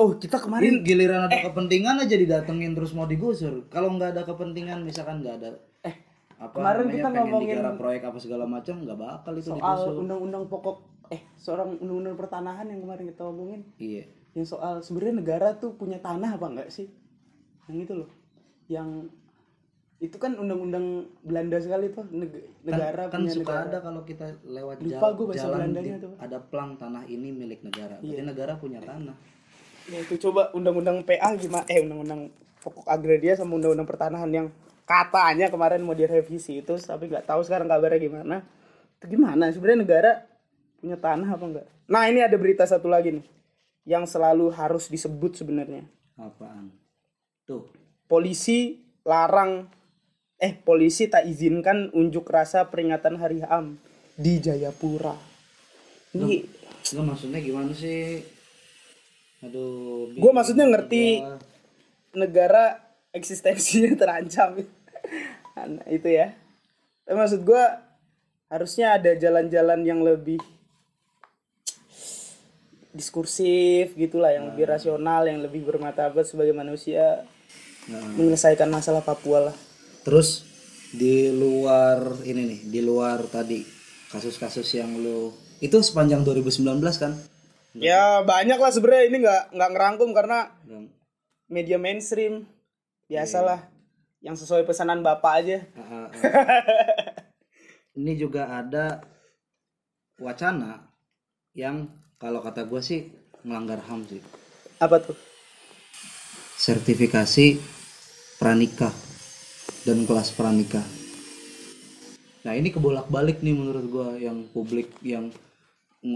Oh, 0.00 0.16
kita 0.16 0.40
kemarin 0.40 0.80
Ini 0.80 0.88
giliran 0.88 1.28
ada 1.28 1.46
kepentingan 1.46 2.00
aja 2.00 2.16
didatengin 2.16 2.72
terus 2.72 2.90
mau 2.90 3.04
digusur. 3.04 3.68
Kalau 3.68 3.92
nggak 3.92 4.16
ada 4.16 4.22
kepentingan 4.24 4.82
misalkan 4.82 5.20
nggak 5.20 5.34
ada 5.38 5.48
eh 5.84 5.94
apa 6.40 6.58
kemarin 6.58 6.86
kita 6.90 7.08
ngomongin 7.12 7.58
proyek 7.76 8.02
apa 8.08 8.18
segala 8.18 8.48
macam 8.48 8.82
nggak 8.82 8.98
bakal 8.98 9.32
itu 9.36 9.52
soal 9.52 9.60
digusur. 9.60 9.94
undang-undang 10.02 10.48
pokok 10.48 10.76
eh 11.12 11.20
seorang 11.36 11.76
undang-undang 11.76 12.16
pertanahan 12.16 12.64
yang 12.64 12.80
kemarin 12.80 13.04
kita 13.06 13.22
ngomongin 13.22 13.60
Iya. 13.76 14.08
yang 14.32 14.46
soal 14.46 14.80
sebenarnya 14.80 15.14
negara 15.18 15.48
tuh 15.54 15.72
punya 15.72 15.98
tanah 15.98 16.34
apa 16.34 16.46
enggak 16.48 16.68
sih? 16.68 16.88
Yang 17.66 17.78
itu 17.78 17.92
loh. 17.94 18.10
Yang 18.66 18.88
itu 19.98 20.16
kan 20.16 20.34
undang-undang 20.34 20.86
Belanda 21.20 21.56
sekali 21.56 21.86
tuh 21.88 22.02
neg- 22.08 22.48
negara 22.62 23.06
Kan 23.06 23.22
punya 23.22 23.32
suka 23.32 23.52
negara. 23.52 23.68
ada 23.68 23.78
kalau 23.80 24.02
kita 24.02 24.26
lewat 24.42 24.76
Lupa 24.80 24.90
jal- 24.98 25.14
gua 25.14 25.26
jalan 25.30 25.58
Belandanya 25.62 25.94
di- 25.94 26.02
tuh. 26.02 26.12
ada 26.18 26.38
plang 26.40 26.70
tanah 26.74 27.04
ini 27.06 27.28
milik 27.30 27.60
negara. 27.62 27.94
Berarti 27.96 28.16
Iya. 28.16 28.24
negara 28.24 28.52
punya 28.56 28.80
tanah. 28.80 29.14
Ya 29.84 29.98
itu 30.00 30.14
coba 30.20 30.50
undang-undang 30.50 31.02
PA 31.02 31.36
gimana 31.36 31.66
eh 31.66 31.82
undang-undang 31.82 32.30
pokok 32.58 32.86
agraria 32.86 33.34
sama 33.34 33.54
undang-undang 33.54 33.84
pertanahan 33.84 34.30
yang 34.32 34.46
katanya 34.84 35.46
kemarin 35.46 35.80
mau 35.80 35.92
direvisi 35.92 36.58
itu 36.58 36.74
tapi 36.76 37.06
nggak 37.06 37.22
tahu 37.24 37.40
sekarang 37.40 37.66
kabarnya 37.66 38.00
gimana. 38.00 38.36
Itu 38.96 39.06
gimana 39.08 39.50
sebenarnya 39.50 39.80
negara 39.80 40.10
punya 40.82 40.98
tanah 40.98 41.38
apa 41.38 41.44
enggak? 41.46 41.66
Nah, 41.86 42.10
ini 42.10 42.18
ada 42.18 42.34
berita 42.34 42.66
satu 42.66 42.90
lagi 42.90 43.14
nih 43.14 43.26
yang 43.86 44.02
selalu 44.02 44.50
harus 44.50 44.90
disebut 44.90 45.38
sebenarnya. 45.38 45.86
Apaan? 46.18 46.74
Tuh. 47.46 47.70
Polisi 48.10 48.82
larang 49.06 49.70
eh 50.42 50.58
polisi 50.58 51.06
tak 51.06 51.30
izinkan 51.30 51.94
unjuk 51.94 52.26
rasa 52.26 52.66
peringatan 52.66 53.14
Hari 53.14 53.46
HAM 53.46 53.78
di 54.18 54.42
Jayapura. 54.42 55.14
Ini 56.18 56.42
Enggak 56.82 57.06
maksudnya 57.14 57.38
gimana 57.38 57.70
sih? 57.70 58.20
Aduh. 59.46 60.10
Gua 60.18 60.34
maksudnya 60.34 60.66
ngerti. 60.66 61.22
gua. 61.22 61.38
negara 62.12 62.92
eksistensinya 63.12 63.92
terancam 64.00 64.64
nah, 65.56 65.86
itu 65.88 66.08
ya 66.08 66.32
tapi 67.04 67.16
maksud 67.16 67.44
gua 67.44 67.80
harusnya 68.48 68.96
ada 68.96 69.12
jalan-jalan 69.16 69.80
yang 69.84 70.00
lebih 70.00 70.40
diskursif 72.92 73.96
gitulah 73.96 74.30
yang 74.30 74.52
lebih 74.52 74.68
rasional 74.68 75.24
yang 75.24 75.40
lebih 75.40 75.64
bermartabat 75.64 76.24
sebagai 76.24 76.52
manusia 76.52 77.24
Nah, 77.82 77.98
menyelesaikan 78.14 78.70
masalah 78.70 79.02
Papua 79.02 79.50
lah. 79.50 79.56
Terus 80.06 80.46
di 80.94 81.34
luar 81.34 82.22
ini 82.22 82.46
nih, 82.46 82.60
di 82.70 82.78
luar 82.78 83.26
tadi 83.26 83.66
kasus-kasus 84.06 84.70
yang 84.78 85.02
lu 85.02 85.34
itu 85.58 85.82
sepanjang 85.82 86.22
2019 86.22 86.62
kan? 86.94 87.12
ya 87.72 88.20
banyak 88.20 88.60
lah 88.60 88.68
sebenarnya 88.68 89.04
ini 89.08 89.16
nggak 89.24 89.42
nggak 89.56 89.70
ngerangkum 89.72 90.12
karena 90.12 90.52
Dan- 90.62 90.92
media 91.48 91.80
mainstream 91.80 92.44
biasalah 93.08 93.64
yang 94.20 94.36
sesuai 94.36 94.62
pesanan 94.62 95.02
bapak 95.02 95.32
aja. 95.42 95.58
Ah. 95.74 96.06
ini 97.98 98.14
juga 98.14 98.46
ada 98.46 99.02
wacana 100.20 100.86
yang 101.56 101.88
kalau 102.22 102.38
kata 102.38 102.62
gue 102.70 102.78
sih 102.78 103.10
melanggar 103.42 103.82
HAM 103.82 104.06
sih. 104.06 104.22
apa 104.78 105.02
tuh 105.02 105.18
Sertifikasi 106.62 107.58
pranikah 108.38 108.94
dan 109.82 110.06
kelas 110.06 110.30
pranikah. 110.30 110.86
nah 112.46 112.54
ini 112.54 112.70
kebolak-balik 112.70 113.42
nih 113.42 113.54
menurut 113.54 113.86
gua 113.90 114.14
yang 114.14 114.46
publik 114.54 114.94
yang 115.02 115.34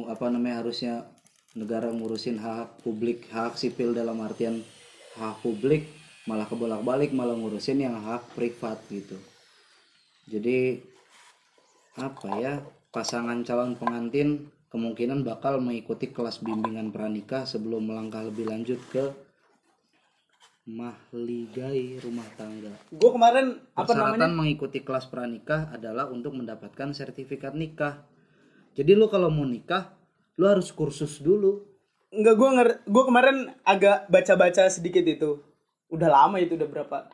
apa 0.07 0.27
namanya 0.31 0.63
harusnya 0.63 1.07
negara 1.55 1.91
ngurusin 1.91 2.39
hak 2.39 2.83
publik 2.83 3.27
hak 3.31 3.55
sipil 3.55 3.95
dalam 3.95 4.19
artian 4.23 4.63
hak 5.19 5.39
publik 5.43 5.87
malah 6.27 6.47
kebolak-balik 6.51 7.15
malah 7.15 7.39
ngurusin 7.39 7.79
yang 7.79 7.95
hak 8.03 8.27
privat 8.35 8.79
gitu 8.91 9.15
jadi 10.27 10.83
apa 11.95 12.29
ya 12.43 12.55
pasangan 12.91 13.47
calon 13.47 13.79
pengantin 13.79 14.51
kemungkinan 14.69 15.23
bakal 15.23 15.63
mengikuti 15.63 16.11
kelas 16.11 16.43
bimbingan 16.43 16.91
pranikah 16.91 17.47
sebelum 17.47 17.87
melangkah 17.87 18.27
lebih 18.27 18.51
lanjut 18.51 18.81
ke 18.91 19.27
mahligai 20.67 22.03
rumah 22.03 22.27
tangga 22.35 22.75
gue 22.91 23.11
kemarin 23.15 23.63
apa 23.79 23.93
namanya 23.95 24.27
Persyaratan 24.27 24.33
mengikuti 24.35 24.79
kelas 24.83 25.07
pranikah 25.07 25.71
adalah 25.71 26.11
untuk 26.11 26.35
mendapatkan 26.35 26.91
sertifikat 26.91 27.55
nikah. 27.55 28.03
Jadi 28.77 28.93
lu 28.93 29.09
kalau 29.09 29.33
mau 29.33 29.47
nikah, 29.47 29.95
lu 30.37 30.45
harus 30.51 30.69
kursus 30.75 31.23
dulu. 31.23 31.65
Enggak 32.13 32.35
gue 32.35 32.49
nger 32.51 32.69
gue 32.85 33.05
kemarin 33.07 33.37
agak 33.63 34.11
baca-baca 34.11 34.69
sedikit 34.69 35.07
itu. 35.07 35.41
Udah 35.89 36.11
lama 36.11 36.37
itu 36.43 36.59
udah 36.59 36.69
berapa? 36.69 37.09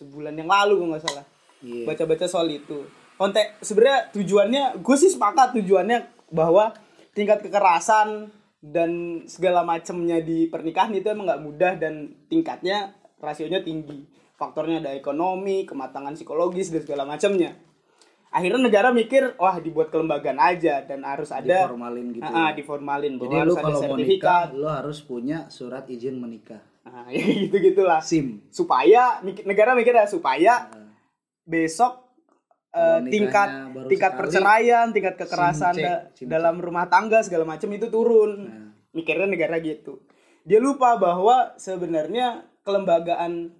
Sebulan 0.00 0.32
yang 0.32 0.48
lalu 0.48 0.80
gue 0.80 0.88
nggak 0.96 1.04
salah. 1.04 1.24
Iya. 1.62 1.86
Baca-baca 1.86 2.26
soal 2.26 2.48
itu. 2.50 2.88
Kontek 3.20 3.60
sebenarnya 3.62 4.10
tujuannya 4.10 4.62
gue 4.80 4.96
sih 4.98 5.12
sepakat 5.12 5.54
tujuannya 5.60 6.21
bahwa 6.32 6.72
tingkat 7.12 7.44
kekerasan 7.44 8.32
dan 8.58 9.22
segala 9.28 9.62
macamnya 9.62 10.18
di 10.24 10.48
pernikahan 10.48 10.96
itu 10.96 11.12
emang 11.12 11.28
nggak 11.28 11.44
mudah 11.44 11.72
dan 11.76 12.16
tingkatnya 12.26 12.96
rasionya 13.20 13.60
tinggi. 13.60 14.08
Faktornya 14.34 14.82
ada 14.82 14.90
ekonomi, 14.96 15.68
kematangan 15.68 16.18
psikologis 16.18 16.72
dan 16.74 16.82
segala 16.82 17.06
macamnya. 17.06 17.54
Akhirnya 18.32 18.64
negara 18.64 18.88
mikir, 18.96 19.36
wah 19.36 19.60
dibuat 19.60 19.92
kelembagaan 19.92 20.40
aja 20.40 20.80
dan 20.88 21.04
harus 21.04 21.28
ada 21.28 21.68
Diformalin 21.68 22.06
gitu. 22.16 22.24
Ah, 22.24 22.48
ah, 22.48 22.50
diformalin 22.56 23.20
bahwa 23.20 23.28
Jadi 23.28 23.44
lu 23.44 23.52
ada 23.52 23.62
kalau 23.62 23.80
mau 23.84 23.96
nikah, 24.00 24.42
lu 24.56 24.68
harus 24.72 24.98
punya 25.04 25.38
surat 25.52 25.84
izin 25.84 26.16
menikah. 26.16 26.64
Nah, 26.88 27.06
ya 27.14 27.22
gitu 27.22 27.60
gitulah. 27.60 28.00
SIM. 28.00 28.40
Supaya 28.48 29.20
negara 29.20 29.76
mikir 29.76 29.92
ya 29.92 30.08
supaya 30.08 30.72
besok 31.44 32.11
eh, 32.72 33.00
tingkat 33.12 33.48
tingkat 33.88 34.12
sekali, 34.16 34.20
perceraian, 34.20 34.86
tingkat 34.90 35.14
kekerasan 35.20 35.74
cek, 35.76 35.84
da- 35.84 36.04
dalam 36.24 36.56
rumah 36.58 36.88
tangga 36.88 37.20
segala 37.20 37.44
macam 37.44 37.68
itu 37.72 37.86
turun. 37.92 38.32
Nah. 38.48 38.68
Mikirnya 38.92 39.28
negara 39.28 39.56
gitu. 39.60 40.04
Dia 40.44 40.60
lupa 40.60 40.96
bahwa 41.00 41.56
sebenarnya 41.56 42.44
kelembagaan 42.64 43.52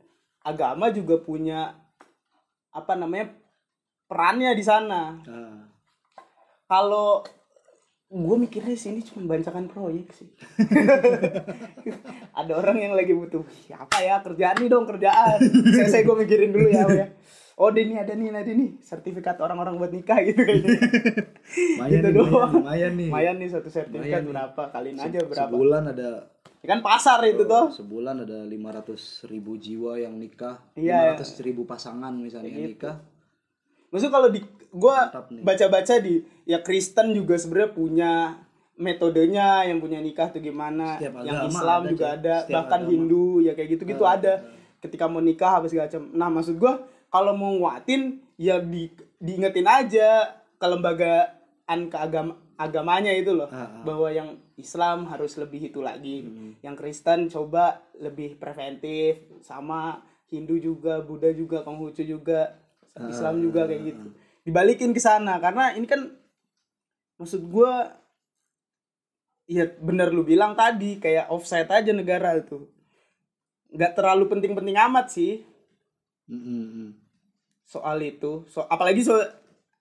agama 0.42 0.90
juga 0.90 1.22
punya 1.22 1.76
apa 2.72 2.92
namanya 2.96 3.32
perannya 4.08 4.52
di 4.56 4.64
sana. 4.64 5.20
Ah. 5.24 5.64
Kalau 6.68 7.22
gue 8.12 8.36
mikirnya 8.36 8.76
sini 8.76 9.00
cuma 9.00 9.24
bancakan 9.24 9.72
proyek 9.72 10.12
sih. 10.12 10.28
Ada 12.38 12.52
orang 12.60 12.76
yang 12.76 12.92
lagi 12.92 13.16
butuh 13.16 13.40
siapa 13.64 14.04
ya 14.04 14.20
kerjaan 14.20 14.60
nih 14.60 14.68
dong 14.68 14.84
kerjaan. 14.84 15.40
Saya 15.72 15.88
saya 15.88 16.02
gue 16.04 16.16
mikirin 16.20 16.52
dulu 16.52 16.68
ya. 16.68 16.84
Ya. 16.92 17.06
Oh, 17.62 17.70
ini 17.70 17.94
ada 17.94 18.10
nih, 18.10 18.26
ada 18.28 18.42
nih 18.42 18.74
sertifikat 18.82 19.38
orang-orang 19.38 19.78
buat 19.78 19.88
nikah 19.88 20.18
gitu 20.20 20.42
kayaknya. 20.42 20.82
Lumayan 21.78 21.90
Gitu 21.92 22.08
nih, 22.08 22.14
doang. 22.18 22.52
lumayan 22.58 22.92
nih. 22.92 23.06
Lumayan 23.06 23.34
nih 23.38 23.48
satu 23.48 23.68
sertifikat 23.70 24.20
nih. 24.20 24.28
berapa? 24.28 24.62
Kaliin 24.68 24.96
aja 24.98 25.18
berapa? 25.22 25.46
Sebulan 25.46 25.82
ada 25.88 26.10
Ya 26.58 26.68
kan 26.68 26.80
pasar 26.80 27.18
itu 27.24 27.42
tuh. 27.44 27.70
sebulan 27.70 28.16
ada 28.20 28.38
500 28.42 28.98
ribu 29.26 29.54
jiwa 29.56 29.94
yang 29.96 30.14
nikah, 30.14 30.58
Iya. 30.74 31.14
500 31.14 31.38
ribu 31.40 31.62
pasangan 31.62 32.10
misalnya 32.12 32.50
yang 32.50 32.66
nikah. 32.68 32.98
Maksudnya 33.88 34.10
kalau 34.12 34.28
di 34.28 34.40
gua 34.68 35.10
baca-baca 35.38 35.94
di 35.98 36.18
ya 36.42 36.58
Kristen 36.58 37.12
juga 37.12 37.34
sebenarnya 37.34 37.70
punya 37.70 38.10
metodenya 38.76 39.62
yang 39.64 39.78
punya 39.78 39.98
nikah 39.98 40.30
tuh 40.30 40.38
gimana, 40.40 40.96
Setiap 40.96 41.14
yang 41.20 41.46
Islam 41.46 41.80
ada, 41.80 41.88
juga 41.88 42.04
Cek. 42.04 42.14
ada, 42.16 42.34
Setiap 42.40 42.54
bahkan 42.56 42.80
agama. 42.80 42.90
Hindu 42.90 43.24
ya 43.40 43.52
kayak 43.52 43.68
gitu-gitu 43.72 44.04
ada. 44.04 44.34
Ketika 44.78 45.04
mau 45.06 45.18
nikah 45.20 45.52
apa 45.58 45.66
segala 45.66 45.86
macam. 45.86 46.02
Nah, 46.10 46.28
maksud 46.28 46.56
gua 46.56 46.82
kalau 47.12 47.36
mau 47.36 47.52
nguatin 47.52 48.18
ya 48.40 48.56
di 48.58 48.88
diingetin 49.20 49.68
aja 49.68 50.32
kelembagaan 50.56 51.92
keagama 51.92 52.32
agamanya 52.56 53.12
itu 53.12 53.34
loh 53.34 53.50
Ah, 53.50 53.66
ah. 53.66 53.82
bahwa 53.82 54.08
yang 54.08 54.28
Islam 54.54 55.04
harus 55.06 55.34
lebih 55.36 55.68
itu 55.68 55.82
lagi 55.82 56.22
Hmm. 56.22 56.52
yang 56.62 56.74
Kristen 56.74 57.26
coba 57.28 57.82
lebih 57.98 58.38
preventif 58.38 59.18
sama 59.42 59.98
Hindu 60.30 60.56
juga 60.56 61.02
Buddha 61.02 61.28
juga 61.30 61.60
Konghucu 61.60 62.02
juga 62.02 62.54
Islam 62.94 63.40
juga 63.40 63.66
kayak 63.66 63.82
gitu 63.82 64.06
dibalikin 64.42 64.92
ke 64.92 65.00
sana 65.00 65.36
karena 65.38 65.74
ini 65.74 65.84
kan 65.84 66.12
maksud 67.16 67.42
gua 67.46 67.92
ya 69.44 69.66
bener 69.68 70.08
lu 70.10 70.22
bilang 70.22 70.54
tadi 70.54 70.96
kayak 70.96 71.28
offside 71.28 71.68
aja 71.68 71.90
negara 71.90 72.38
itu 72.38 72.62
nggak 73.70 73.92
terlalu 73.92 74.24
penting-penting 74.28 74.78
amat 74.78 75.08
sih 75.10 75.34
Mm, 76.30 76.38
mm, 76.38 76.66
mm. 76.70 76.90
Soal 77.72 77.96
itu 78.00 78.44
so 78.46 78.60
apalagi 78.64 79.00
so 79.00 79.16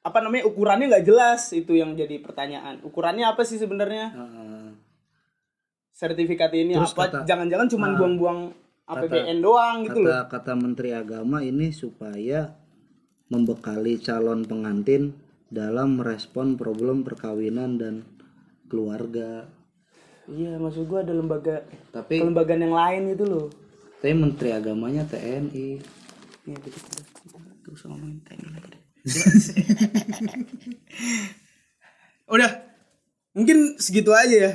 apa 0.02 0.18
namanya 0.18 0.48
ukurannya 0.48 0.88
nggak 0.88 1.06
jelas 1.06 1.52
itu 1.52 1.76
yang 1.76 1.94
jadi 1.94 2.18
pertanyaan. 2.18 2.82
Ukurannya 2.82 3.28
apa 3.28 3.44
sih 3.44 3.58
sebenarnya? 3.58 4.06
Ah. 4.12 4.70
sertifikat 5.92 6.50
ini 6.56 6.74
Terus 6.74 6.90
apa? 6.92 7.04
kata- 7.14 7.24
jangan-jangan 7.24 7.68
cuma 7.70 7.86
Ah, 7.86 7.94
buang-buang 7.94 8.40
APBN 8.88 9.38
doang 9.40 9.86
gitu 9.86 10.02
loh. 10.02 10.10
kata 10.10 10.34
kata 10.34 10.54
Menteri 10.56 10.90
Agama 10.92 11.38
ini 11.42 11.70
supaya 11.72 12.58
membekali 13.28 13.96
calon 13.98 14.42
pengantin 14.42 15.14
dalam 15.48 16.02
merespon 16.02 16.56
problem 16.56 17.04
perkawinan 17.04 17.78
dan 17.78 17.96
keluarga. 18.66 19.46
iya 20.28 20.56
maksud 20.56 20.88
gua 20.88 21.02
ada 21.02 21.12
lembaga 21.12 21.62
Tapi 21.92 22.18
kelembagaan 22.18 22.62
yang 22.64 22.74
lain 22.74 23.04
itu 23.12 23.24
loh. 23.24 23.48
Tapi 23.96 24.16
Menteri 24.16 24.50
Agamanya 24.52 25.06
TNI. 25.06 25.78
Iya 26.42 26.58
betul 26.58 26.82
betul. 27.72 27.80
Terus 27.80 27.88
ngomongin 27.88 28.20
TNI 28.28 28.48
lagi 28.52 28.70
deh. 28.70 28.82
Udah. 32.36 32.52
Mungkin 33.32 33.80
segitu 33.80 34.12
aja 34.12 34.36
ya. 34.36 34.54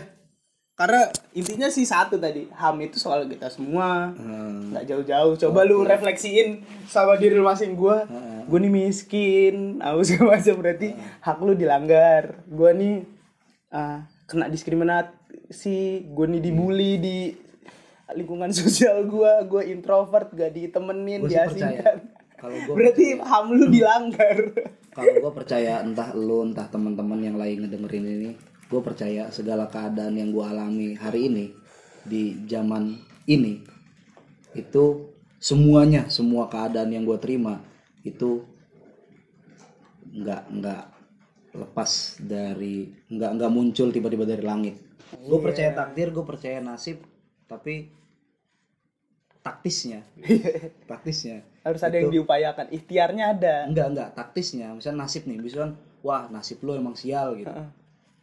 Karena 0.76 1.08
intinya 1.32 1.72
sih 1.72 1.88
satu 1.88 2.20
tadi, 2.20 2.52
HAM 2.52 2.76
itu 2.84 3.00
soal 3.00 3.24
kita 3.24 3.48
semua. 3.48 4.12
Ah, 4.12 4.52
nggak 4.76 4.84
jauh-jauh. 4.84 5.32
Coba 5.40 5.64
lu 5.64 5.80
refleksiin 5.80 6.60
sama 6.84 7.16
diri 7.16 7.32
lu 7.32 7.48
masing 7.48 7.72
gua. 7.72 8.04
Gua 8.44 8.60
nih 8.60 8.68
miskin, 8.68 9.80
aku 9.80 10.04
segala 10.08 10.36
macam 10.36 10.60
berarti 10.60 10.92
hak 11.24 11.38
lu 11.40 11.56
dilanggar. 11.56 12.44
Gua 12.44 12.76
nih 12.76 13.08
ah, 13.72 14.04
kena 14.28 14.52
diskriminasi, 14.52 16.12
gua 16.12 16.28
nih 16.28 16.44
dibully 16.44 17.00
di 17.00 17.18
lingkungan 18.12 18.52
sosial 18.60 19.08
gua, 19.08 19.48
gua 19.48 19.64
introvert, 19.64 20.28
gak 20.36 20.52
ditemenin, 20.52 21.24
Gua 21.24 21.32
sih 21.32 21.40
percaya. 21.40 21.56
diasingkan. 21.56 21.96
Kalau 22.37 22.57
gua 22.68 22.74
Berarti 22.76 23.16
HAM 23.16 23.47
lu 23.57 23.66
dilanggar. 23.72 24.37
kalau 24.97 25.12
gue 25.12 25.32
percaya 25.32 25.84
entah 25.84 26.12
lu 26.16 26.41
entah 26.45 26.68
teman-teman 26.72 27.20
yang 27.20 27.37
lain 27.37 27.64
ngedengerin 27.64 28.07
ini, 28.07 28.30
gue 28.68 28.80
percaya 28.80 29.28
segala 29.28 29.68
keadaan 29.68 30.16
yang 30.16 30.32
gue 30.32 30.45
alami 30.45 30.97
hari 30.97 31.28
ini 31.28 31.47
di 32.07 32.32
zaman 32.49 32.97
ini 33.28 33.61
itu 34.57 35.12
semuanya 35.37 36.09
semua 36.09 36.49
keadaan 36.49 36.97
yang 36.97 37.05
gue 37.05 37.18
terima 37.20 37.61
itu 38.09 38.41
nggak 40.16 40.43
nggak 40.49 40.84
lepas 41.61 42.22
dari 42.24 42.89
nggak 43.12 43.30
nggak 43.37 43.53
muncul 43.53 43.93
tiba-tiba 43.93 44.24
dari 44.24 44.41
langit. 44.41 44.76
Gue 45.12 45.41
percaya 45.45 45.76
takdir 45.76 46.09
gue 46.09 46.24
percaya 46.24 46.64
nasib 46.64 47.05
tapi 47.45 47.93
taktisnya. 49.45 50.01
Taktisnya 50.91 51.55
Harus 51.66 51.82
ada 51.82 51.98
yang 51.98 52.14
diupayakan. 52.14 52.70
Ikhtiarnya 52.70 53.24
ada. 53.34 53.66
enggak 53.66 53.86
enggak. 53.90 54.08
Taktisnya 54.14 54.70
misalnya 54.70 55.02
nasib 55.02 55.26
nih 55.26 55.42
misalnya 55.42 55.74
wah 56.06 56.30
nasib 56.30 56.62
lu 56.62 56.78
emang 56.78 56.94
sial 56.94 57.34
gitu. 57.34 57.50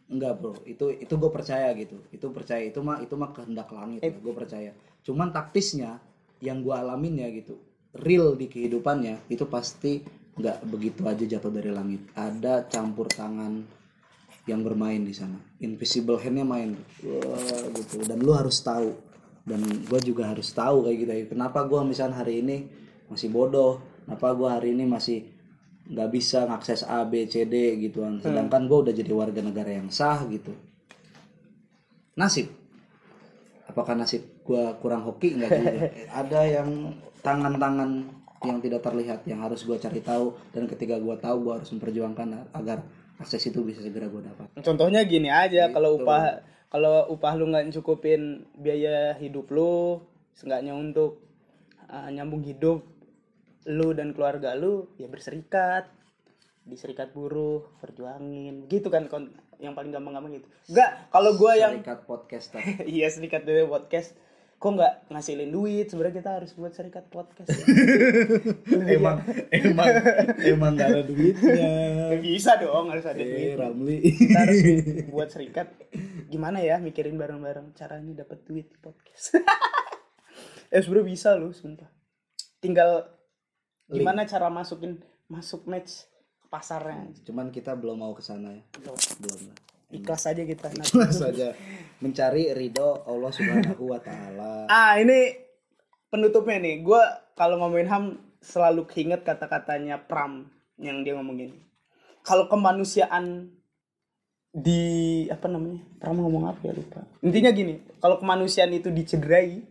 Enggak 0.08 0.40
bro. 0.40 0.56
Itu 0.64 0.88
itu 0.88 1.12
gue 1.12 1.28
percaya 1.28 1.68
gitu. 1.76 2.00
Itu 2.08 2.32
percaya 2.32 2.64
itu 2.64 2.80
mah 2.80 3.04
itu 3.04 3.12
mah 3.20 3.36
kehendak 3.36 3.68
langit 3.68 4.00
gue 4.00 4.34
percaya. 4.34 4.72
Cuman 5.04 5.28
taktisnya 5.28 6.00
yang 6.40 6.64
gue 6.64 6.72
alamin 6.72 7.20
ya 7.20 7.28
gitu 7.36 7.60
real 8.00 8.32
di 8.34 8.48
kehidupannya 8.48 9.30
itu 9.30 9.44
pasti 9.46 10.02
nggak 10.34 10.66
begitu 10.66 11.04
aja 11.04 11.24
jatuh 11.36 11.52
dari 11.52 11.68
langit. 11.68 12.00
Ada 12.16 12.64
campur 12.72 13.12
tangan 13.12 13.60
yang 14.48 14.64
bermain 14.64 15.04
di 15.04 15.12
sana. 15.12 15.36
Invisible 15.60 16.16
handnya 16.16 16.48
main. 16.48 16.80
Wah 17.04 17.68
gitu. 17.76 18.08
Dan 18.08 18.24
lu 18.24 18.32
harus 18.32 18.56
tahu. 18.64 18.96
Dan 19.44 19.60
gue 19.60 20.00
juga 20.00 20.32
harus 20.32 20.48
tahu 20.56 20.88
kayak 20.88 20.96
gitu 20.96 21.36
kenapa 21.36 21.68
gue 21.68 21.76
misalnya 21.84 22.24
hari 22.24 22.40
ini 22.40 22.83
masih 23.08 23.28
bodoh. 23.32 23.80
Kenapa 24.04 24.36
gue 24.36 24.48
hari 24.48 24.68
ini 24.76 24.84
masih 24.84 25.24
nggak 25.84 26.08
bisa 26.12 26.48
ngakses 26.48 26.80
A 26.84 27.04
B 27.04 27.28
C 27.28 27.44
D 27.44 27.76
gitu 27.80 28.04
kan? 28.04 28.20
Sedangkan 28.20 28.68
gue 28.68 28.78
udah 28.88 28.94
jadi 28.94 29.12
warga 29.12 29.40
negara 29.40 29.70
yang 29.72 29.88
sah 29.88 30.24
gitu. 30.28 30.52
Nasib. 32.14 32.48
Apakah 33.66 33.96
nasib 33.98 34.22
gue 34.44 34.64
kurang 34.78 35.02
hoki? 35.02 35.34
Nggak 35.34 35.50
juga. 35.50 35.70
Ada 36.20 36.40
yang 36.46 36.68
tangan-tangan 37.24 37.90
yang 38.44 38.60
tidak 38.60 38.84
terlihat 38.84 39.24
yang 39.24 39.40
harus 39.40 39.64
gue 39.64 39.76
cari 39.80 40.04
tahu. 40.04 40.36
Dan 40.52 40.68
ketika 40.68 41.00
gue 41.00 41.16
tahu 41.18 41.36
gue 41.48 41.52
harus 41.58 41.70
memperjuangkan 41.74 42.54
agar 42.54 42.84
akses 43.18 43.40
itu 43.48 43.64
bisa 43.64 43.80
segera 43.80 44.06
gue 44.06 44.22
dapat. 44.22 44.46
Contohnya 44.62 45.02
gini 45.06 45.32
aja 45.32 45.70
Gitu. 45.70 45.74
kalau 45.74 45.96
upah 45.98 46.44
kalau 46.70 47.06
upah 47.08 47.32
lu 47.38 47.50
nggak 47.50 47.70
cukupin 47.70 48.42
biaya 48.58 49.14
hidup 49.18 49.46
lu, 49.54 50.02
seenggaknya 50.34 50.74
untuk 50.74 51.22
uh, 51.86 52.10
nyambung 52.10 52.42
hidup 52.42 52.82
lu 53.64 53.96
dan 53.96 54.12
keluarga 54.12 54.52
lu 54.56 54.92
ya 55.00 55.08
berserikat. 55.08 55.88
Di 56.64 56.76
serikat 56.80 57.12
buruh 57.12 57.76
perjuangin. 57.80 58.68
Gitu 58.68 58.88
kan 58.88 59.08
yang 59.60 59.74
paling 59.76 59.92
gampang-gampang 59.94 60.40
gitu. 60.40 60.48
Enggak 60.70 60.90
kalau 61.12 61.30
gua 61.38 61.52
yang 61.54 61.80
serikat 61.80 62.00
podcaster 62.04 62.60
iya 62.96 63.06
serikat 63.10 63.46
dulu 63.46 63.78
podcast. 63.78 64.16
Kok 64.54 64.80
nggak 64.80 64.94
ngasilin 65.12 65.50
duit? 65.52 65.92
Sebenarnya 65.92 66.14
kita 66.24 66.30
harus 66.40 66.50
buat 66.56 66.72
serikat 66.72 67.04
podcast. 67.12 67.52
Ya. 67.52 68.96
emang 68.96 69.20
emang 69.52 69.86
emang 70.40 70.72
gak 70.72 70.88
ada 70.88 71.02
duitnya. 71.04 71.68
Bisa 72.24 72.56
dong 72.56 72.88
harus 72.88 73.04
ada 73.04 73.20
eh 73.20 73.28
duit 73.28 73.60
Ramli. 73.60 73.98
Kita 74.00 74.38
harus 74.40 74.58
buat 75.12 75.28
serikat. 75.28 75.68
Gimana 76.32 76.64
ya 76.64 76.80
mikirin 76.80 77.20
bareng-bareng 77.20 77.76
caranya 77.76 78.24
dapat 78.24 78.40
duit 78.48 78.72
di 78.72 78.78
podcast? 78.80 79.36
Eh 80.72 80.80
sebenernya 80.80 81.12
bisa 81.12 81.36
loh 81.36 81.52
sumpah. 81.52 81.86
Tinggal 82.58 83.06
gimana 83.90 84.24
cara 84.24 84.48
masukin 84.48 85.00
masuk 85.28 85.68
match 85.68 86.06
ke 86.40 86.46
pasarnya? 86.52 87.10
Cuman 87.24 87.48
kita 87.52 87.76
belum 87.76 88.00
mau 88.00 88.12
ke 88.16 88.22
sana 88.24 88.52
ya. 88.54 88.62
Belum. 88.80 88.96
belum. 89.20 89.40
Lah 89.48 89.74
ikhlas 89.94 90.26
aja 90.26 90.42
kita. 90.42 90.66
Langsung 90.74 91.06
saja 91.14 91.54
mencari 92.02 92.50
ridho 92.52 93.06
Allah 93.06 93.30
Subhanahu 93.30 93.94
wa 93.94 94.00
taala. 94.02 94.66
ah 94.66 94.98
ini 94.98 95.38
penutupnya 96.10 96.58
nih. 96.58 96.82
Gue 96.82 97.02
kalau 97.38 97.62
ngomongin 97.62 97.88
ham 97.88 98.04
selalu 98.42 98.84
keinget 98.90 99.22
kata-katanya 99.22 100.02
Pram 100.04 100.50
yang 100.76 101.06
dia 101.06 101.14
ngomongin. 101.14 101.54
Kalau 102.26 102.50
kemanusiaan 102.50 103.54
di 104.54 105.24
apa 105.30 105.46
namanya? 105.46 105.82
Pram 106.02 106.18
ngomong 106.18 106.50
apa 106.50 106.60
ya? 106.66 106.72
Lupa. 106.74 107.06
Intinya 107.22 107.50
gini 107.54 107.78
kalau 108.02 108.18
kemanusiaan 108.18 108.74
itu 108.74 108.90
dicederai 108.90 109.62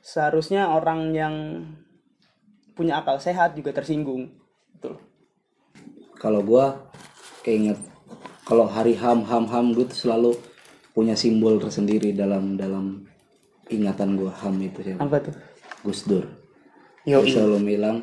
seharusnya 0.00 0.70
orang 0.70 1.00
yang 1.12 1.34
punya 2.76 3.00
akal 3.00 3.16
sehat 3.16 3.56
juga 3.56 3.72
tersinggung 3.72 4.28
betul 4.70 5.00
Kalau 6.16 6.40
gua 6.40 6.92
keinget 7.40 7.76
kalau 8.44 8.64
hari 8.64 8.94
ham 8.94 9.24
ham 9.24 9.44
ham 9.44 9.72
gue 9.72 9.84
tuh 9.84 10.06
selalu 10.06 10.32
punya 10.92 11.12
simbol 11.12 11.56
tersendiri 11.56 12.12
dalam 12.12 12.54
dalam 12.54 13.04
ingatan 13.66 14.14
gua 14.14 14.32
ham 14.32 14.54
itu 14.58 14.80
sih. 14.80 14.94
apa 14.94 15.18
tuh 15.20 15.34
Gus 15.82 16.04
Dur. 16.04 16.24
yo 17.04 17.20
selalu 17.22 17.56
bilang 17.66 18.00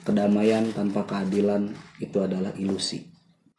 kedamaian 0.00 0.68
tanpa 0.70 1.04
keadilan 1.04 1.70
itu 1.98 2.16
adalah 2.18 2.50
ilusi. 2.56 3.08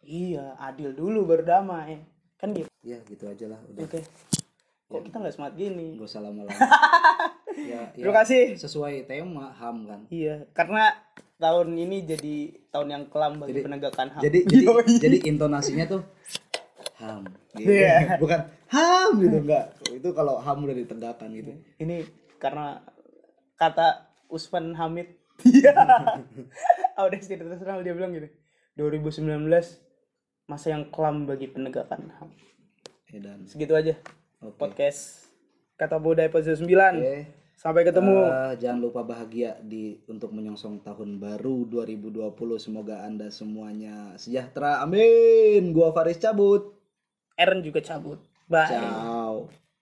iya 0.02 0.56
adil 0.58 0.92
dulu 0.92 1.26
berdamai 1.26 2.02
kan 2.36 2.52
gitu 2.52 2.70
Ya 2.82 2.98
gitu 3.06 3.30
aja 3.30 3.46
lah 3.46 3.60
udah. 3.68 3.86
oke 3.86 4.00
kok 4.90 5.02
kita 5.06 5.16
nggak 5.22 5.36
smart 5.36 5.54
gini 5.54 5.96
Gak 5.96 6.10
usah 6.10 6.22
lama-lama. 6.22 6.50
ya, 7.56 7.82
ya 7.96 7.96
terima 7.96 8.16
kasih 8.24 8.42
sesuai 8.56 9.08
tema 9.10 9.52
ham 9.56 9.88
kan. 9.88 10.02
Iya, 10.08 10.48
karena 10.56 10.96
tahun 11.42 11.74
ini 11.74 11.98
jadi 12.06 12.36
tahun 12.70 12.88
yang 12.94 13.04
kelam 13.10 13.42
bagi 13.42 13.66
penegakan 13.66 14.14
HAM. 14.14 14.22
Jadi 14.22 14.40
jadi, 14.46 14.94
jadi 15.02 15.18
intonasinya 15.26 15.86
tuh 15.90 16.02
ham. 17.02 17.26
Gitu. 17.58 17.74
Iya. 17.74 17.98
Bukan 18.22 18.40
ham 18.70 19.12
gitu 19.18 19.38
enggak. 19.42 19.66
Itu 19.90 20.10
kalau 20.14 20.38
ham 20.38 20.62
udah 20.62 20.76
ditegakkan 20.78 21.34
gitu. 21.34 21.58
ini 21.82 22.06
karena 22.38 22.86
kata 23.58 24.14
Usman 24.30 24.78
Hamid. 24.78 25.18
Iya. 25.42 25.74
Ah, 27.00 27.08
udah 27.08 27.18
sih 27.18 27.34
terserah 27.34 27.82
dia 27.82 27.98
bilang 27.98 28.14
gitu. 28.14 28.30
2019 28.78 29.26
masa 30.46 30.68
yang 30.70 30.86
kelam 30.94 31.26
bagi 31.26 31.50
penegakan 31.50 32.14
HAM. 32.14 32.30
Dan 33.12 33.44
Segitu 33.50 33.74
aja 33.74 33.98
oke. 34.44 34.56
podcast 34.62 35.28
kata 35.82 35.98
Boda 35.98 36.22
episode 36.22 36.62
9. 36.62 36.70
Oke. 36.70 37.41
Sampai 37.62 37.86
ketemu. 37.86 38.26
Eh, 38.26 38.54
jangan 38.58 38.82
lupa 38.82 39.06
bahagia 39.06 39.54
di 39.62 40.02
untuk 40.10 40.34
menyongsong 40.34 40.82
tahun 40.82 41.22
baru 41.22 41.70
2020. 41.70 42.58
Semoga 42.58 43.06
Anda 43.06 43.30
semuanya 43.30 44.18
sejahtera. 44.18 44.82
Amin. 44.82 45.70
Gua 45.70 45.94
Faris 45.94 46.18
cabut. 46.18 46.74
Aaron 47.38 47.62
juga 47.62 47.86
cabut. 47.86 48.18
Bye. 48.50 48.66
Ciao. 48.66 49.21